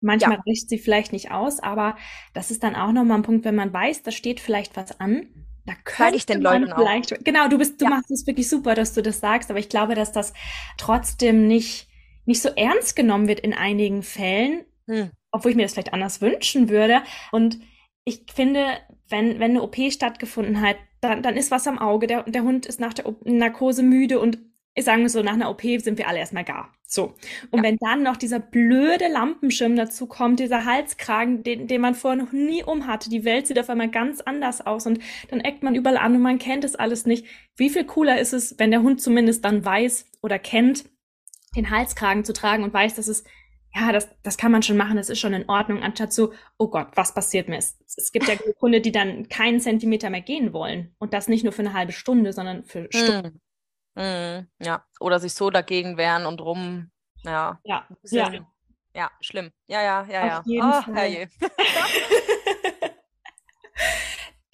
[0.00, 0.42] Manchmal ja.
[0.46, 1.96] reicht sie vielleicht nicht aus, aber
[2.34, 5.28] das ist dann auch nochmal ein Punkt, wenn man weiß, da steht vielleicht was an.
[5.64, 7.24] Da könnte ich den Leuten vielleicht, auch.
[7.24, 7.90] Genau, du bist, du ja.
[7.90, 10.34] machst es wirklich super, dass du das sagst, aber ich glaube, dass das
[10.76, 11.88] trotzdem nicht,
[12.26, 15.10] nicht so ernst genommen wird in einigen Fällen, hm.
[15.30, 17.02] obwohl ich mir das vielleicht anders wünschen würde.
[17.32, 17.60] Und
[18.04, 18.66] ich finde,
[19.08, 22.06] wenn, wenn eine OP stattgefunden hat, dann, dann ist was am Auge.
[22.06, 24.38] Der, der Hund ist nach der Narkose müde und
[24.74, 26.72] ich sage so, nach einer OP sind wir alle erstmal gar.
[26.86, 27.14] So.
[27.50, 27.62] Und ja.
[27.62, 32.32] wenn dann noch dieser blöde Lampenschirm dazu kommt, dieser Halskragen, den, den man vorher noch
[32.32, 34.98] nie um hatte, die Welt sieht auf einmal ganz anders aus und
[35.28, 37.26] dann eckt man überall an und man kennt es alles nicht.
[37.56, 40.84] Wie viel cooler ist es, wenn der Hund zumindest dann weiß oder kennt,
[41.56, 43.24] den Halskragen zu tragen und weiß, dass es
[43.76, 46.68] ja, das, das kann man schon machen, das ist schon in Ordnung, anstatt so, oh
[46.68, 47.58] Gott, was passiert mir?
[47.58, 50.94] Es, es gibt ja Hunde, die dann keinen Zentimeter mehr gehen wollen.
[50.98, 53.36] Und das nicht nur für eine halbe Stunde, sondern für Stunden.
[53.36, 53.40] Mm.
[53.94, 54.46] Mm.
[54.58, 56.90] Ja, oder sich so dagegen wehren und rum.
[57.22, 57.60] Ja.
[57.64, 58.32] Ja, ja.
[58.94, 59.52] ja schlimm.
[59.66, 60.38] Ja, ja, ja, ja.
[60.40, 61.28] Auf jeden oh, Fall.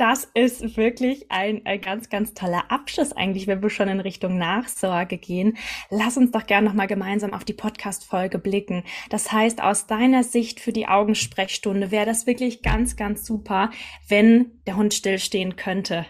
[0.00, 4.38] das ist wirklich ein, ein, ganz, ganz toller Abschluss eigentlich, wenn wir schon in Richtung
[4.38, 5.58] Nachsorge gehen.
[5.90, 8.84] Lass uns doch gerne nochmal gemeinsam auf die Podcast-Folge blicken.
[9.10, 13.70] Das heißt, aus deiner Sicht für die Augensprechstunde wäre das wirklich ganz, ganz super,
[14.08, 16.06] wenn der Hund stillstehen könnte.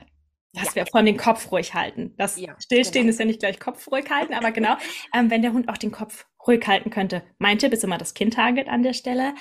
[0.52, 0.76] Das ja.
[0.76, 2.14] wäre von den Kopf ruhig halten.
[2.16, 3.10] Das ja, Stillstehen genau.
[3.12, 4.76] ist ja nicht gleich Kopf ruhig halten, aber genau,
[5.14, 7.22] ähm, wenn der Hund auch den Kopf ruhig halten könnte.
[7.38, 9.34] Mein Tipp ist immer das Kind-Target an der Stelle.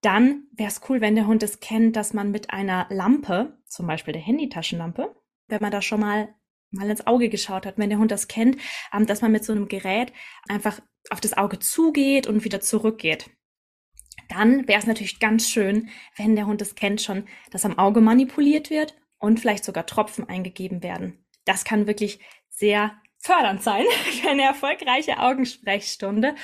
[0.00, 3.86] Dann wäre es cool, wenn der Hund es kennt, dass man mit einer Lampe, zum
[3.86, 5.14] Beispiel der Handytaschenlampe,
[5.48, 6.34] wenn man da schon mal
[6.72, 8.56] mal ins Auge geschaut hat, wenn der Hund das kennt,
[8.92, 10.12] ähm, dass man mit so einem Gerät
[10.48, 10.80] einfach
[11.10, 13.30] auf das Auge zugeht und wieder zurückgeht.
[14.28, 18.00] Dann wäre es natürlich ganz schön, wenn der Hund es kennt schon, dass am Auge
[18.00, 21.24] manipuliert wird und vielleicht sogar Tropfen eingegeben werden.
[21.44, 22.18] Das kann wirklich
[22.48, 23.84] sehr fördernd sein
[24.20, 26.34] für eine erfolgreiche Augensprechstunde.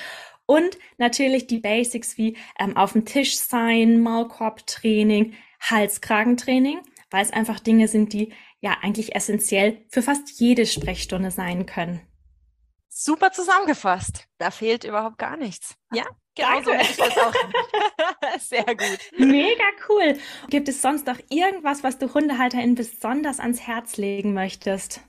[0.46, 7.58] Und natürlich die Basics wie ähm, auf dem Tisch sein, Maulkorbtraining, Halskragentraining, weil es einfach
[7.58, 12.00] Dinge sind, die ja eigentlich essentiell für fast jede Sprechstunde sein können.
[12.88, 14.28] Super zusammengefasst.
[14.38, 15.76] Da fehlt überhaupt gar nichts.
[15.92, 16.06] Ja,
[16.36, 17.32] genau so hätte ich das auch.
[18.38, 18.98] Sehr gut.
[19.18, 20.18] Mega cool.
[20.48, 25.00] Gibt es sonst noch irgendwas, was du HundehalterInnen besonders ans Herz legen möchtest?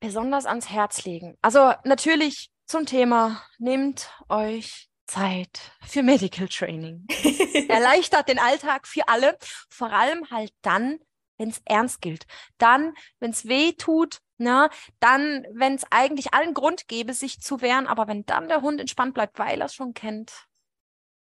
[0.00, 1.38] Besonders ans Herz legen.
[1.40, 7.06] Also natürlich zum Thema, nehmt euch Zeit für Medical Training.
[7.68, 9.36] Erleichtert den Alltag für alle,
[9.70, 10.98] vor allem halt dann,
[11.36, 12.26] wenn es ernst gilt.
[12.58, 14.70] Dann, wenn es weh tut, ne?
[15.00, 18.80] dann, wenn es eigentlich allen Grund gäbe, sich zu wehren, aber wenn dann der Hund
[18.80, 20.46] entspannt bleibt, weil er es schon kennt,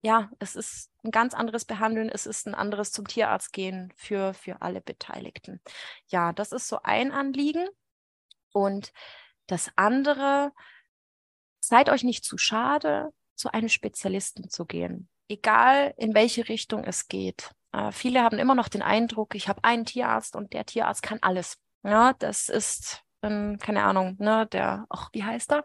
[0.02, 4.34] ja, es ist ein ganz anderes Behandeln, es ist ein anderes zum Tierarzt gehen für,
[4.34, 5.60] für alle Beteiligten.
[6.06, 7.68] Ja, das ist so ein Anliegen.
[8.52, 8.92] Und
[9.46, 10.52] das andere,
[11.60, 15.08] seid euch nicht zu schade, zu einem Spezialisten zu gehen.
[15.28, 17.52] Egal in welche Richtung es geht.
[17.72, 21.18] Äh, viele haben immer noch den Eindruck, ich habe einen Tierarzt und der Tierarzt kann
[21.22, 21.58] alles.
[21.82, 25.64] Ja, das ist, ähm, keine Ahnung, ne, der, ach, wie heißt er?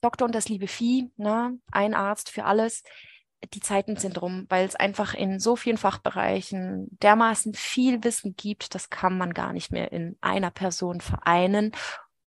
[0.00, 2.82] Doktor und das liebe Vieh, ne, ein Arzt für alles.
[3.54, 8.74] Die Zeiten sind rum, weil es einfach in so vielen Fachbereichen dermaßen viel Wissen gibt,
[8.74, 11.72] das kann man gar nicht mehr in einer Person vereinen.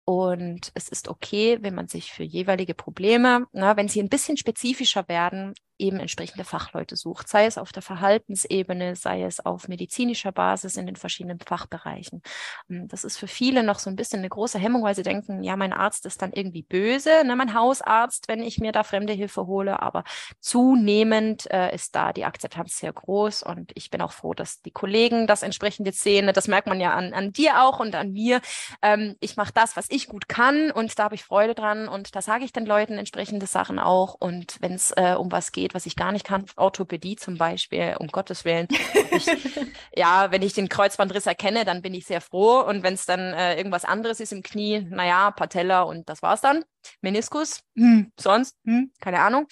[0.03, 4.37] Und es ist okay, wenn man sich für jeweilige Probleme, na, wenn sie ein bisschen
[4.37, 10.31] spezifischer werden, eben entsprechende Fachleute sucht, sei es auf der Verhaltensebene, sei es auf medizinischer
[10.31, 12.21] Basis in den verschiedenen Fachbereichen.
[12.69, 15.43] Ähm, das ist für viele noch so ein bisschen eine große Hemmung, weil sie denken,
[15.43, 19.13] ja, mein Arzt ist dann irgendwie böse, ne, mein Hausarzt, wenn ich mir da fremde
[19.13, 19.81] Hilfe hole.
[19.81, 20.03] Aber
[20.39, 24.71] zunehmend äh, ist da die Akzeptanz sehr groß und ich bin auch froh, dass die
[24.71, 26.29] Kollegen das entsprechend jetzt sehen.
[26.33, 28.41] Das merkt man ja an, an dir auch und an mir.
[28.81, 32.15] Ähm, ich mache das, was ich gut kann und da habe ich Freude dran und
[32.15, 34.15] da sage ich den Leuten entsprechende Sachen auch.
[34.19, 37.37] Und wenn es äh, um was geht, geht, was ich gar nicht kann, Orthopädie zum
[37.37, 38.67] Beispiel, um Gottes Willen.
[39.11, 39.27] Ich,
[39.95, 42.61] ja, wenn ich den Kreuzbandriss erkenne, dann bin ich sehr froh.
[42.61, 46.39] Und wenn es dann äh, irgendwas anderes ist im Knie, naja, Patella und das war's
[46.39, 46.63] dann.
[47.01, 49.47] Meniskus, hm, sonst, hm, keine Ahnung,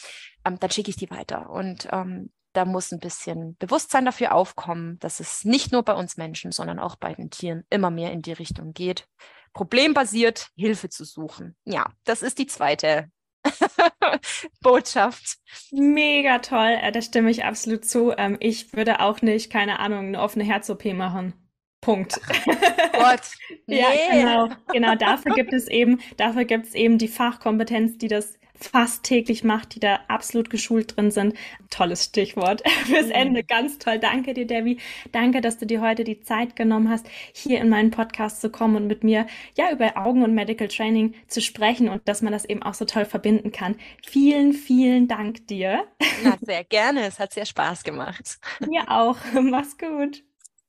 [0.45, 1.49] ähm, dann schicke ich die weiter.
[1.49, 6.16] Und ähm, da muss ein bisschen Bewusstsein dafür aufkommen, dass es nicht nur bei uns
[6.16, 9.05] Menschen, sondern auch bei den Tieren immer mehr in die Richtung geht,
[9.53, 11.57] problembasiert Hilfe zu suchen.
[11.66, 13.09] Ja, das ist die zweite
[14.61, 15.37] Botschaft.
[15.71, 18.11] Mega toll, äh, da stimme ich absolut zu.
[18.17, 21.33] Ähm, ich würde auch nicht, keine Ahnung, eine offene Herz-OP machen.
[21.81, 22.19] Punkt.
[22.93, 23.21] Gott.
[23.67, 23.79] Nee.
[23.79, 24.49] ja, genau.
[24.71, 29.43] Genau, dafür gibt es eben, dafür gibt es eben die Fachkompetenz, die das fast täglich
[29.43, 31.36] macht, die da absolut geschult drin sind.
[31.70, 33.43] Tolles Stichwort fürs Ende.
[33.43, 33.99] Ganz toll.
[33.99, 34.78] Danke dir, Debbie.
[35.12, 38.76] Danke, dass du dir heute die Zeit genommen hast, hier in meinen Podcast zu kommen
[38.76, 39.28] und mit mir
[39.58, 42.86] ja über Augen und Medical Training zu sprechen und dass man das eben auch so
[42.86, 43.76] toll verbinden kann.
[44.06, 45.86] Vielen, vielen Dank dir.
[46.24, 47.06] Na, sehr gerne.
[47.06, 48.38] Es hat sehr Spaß gemacht.
[48.68, 49.18] Mir auch.
[49.41, 50.24] Mach's gut.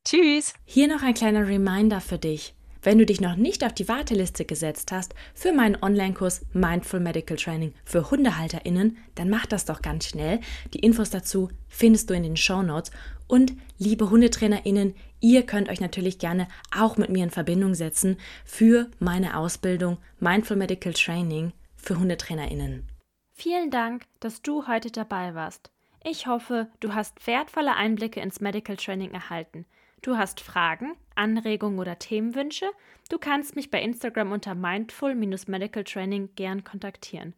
[0.05, 0.53] Tschüss.
[0.63, 2.56] Hier noch ein kleiner Reminder für dich.
[2.87, 7.35] Wenn du dich noch nicht auf die Warteliste gesetzt hast für meinen Online-Kurs Mindful Medical
[7.35, 10.39] Training für HundehalterInnen, dann mach das doch ganz schnell.
[10.73, 12.91] Die Infos dazu findest du in den Show Notes.
[13.27, 18.15] Und liebe HundetrainerInnen, ihr könnt euch natürlich gerne auch mit mir in Verbindung setzen
[18.45, 22.87] für meine Ausbildung Mindful Medical Training für HundetrainerInnen.
[23.33, 25.71] Vielen Dank, dass du heute dabei warst.
[26.05, 29.65] Ich hoffe, du hast wertvolle Einblicke ins Medical Training erhalten.
[30.01, 32.67] Du hast Fragen, Anregungen oder Themenwünsche?
[33.09, 37.33] Du kannst mich bei Instagram unter mindful-medical training gern kontaktieren.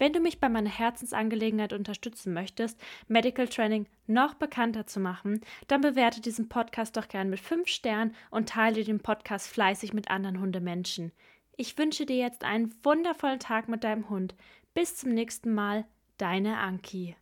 [0.00, 5.82] Wenn du mich bei meiner Herzensangelegenheit unterstützen möchtest, Medical Training noch bekannter zu machen, dann
[5.82, 10.40] bewerte diesen Podcast doch gern mit 5 Sternen und teile den Podcast fleißig mit anderen
[10.40, 11.12] Hundemenschen.
[11.58, 14.34] Ich wünsche dir jetzt einen wundervollen Tag mit deinem Hund.
[14.72, 15.84] Bis zum nächsten Mal,
[16.16, 17.14] deine Anki.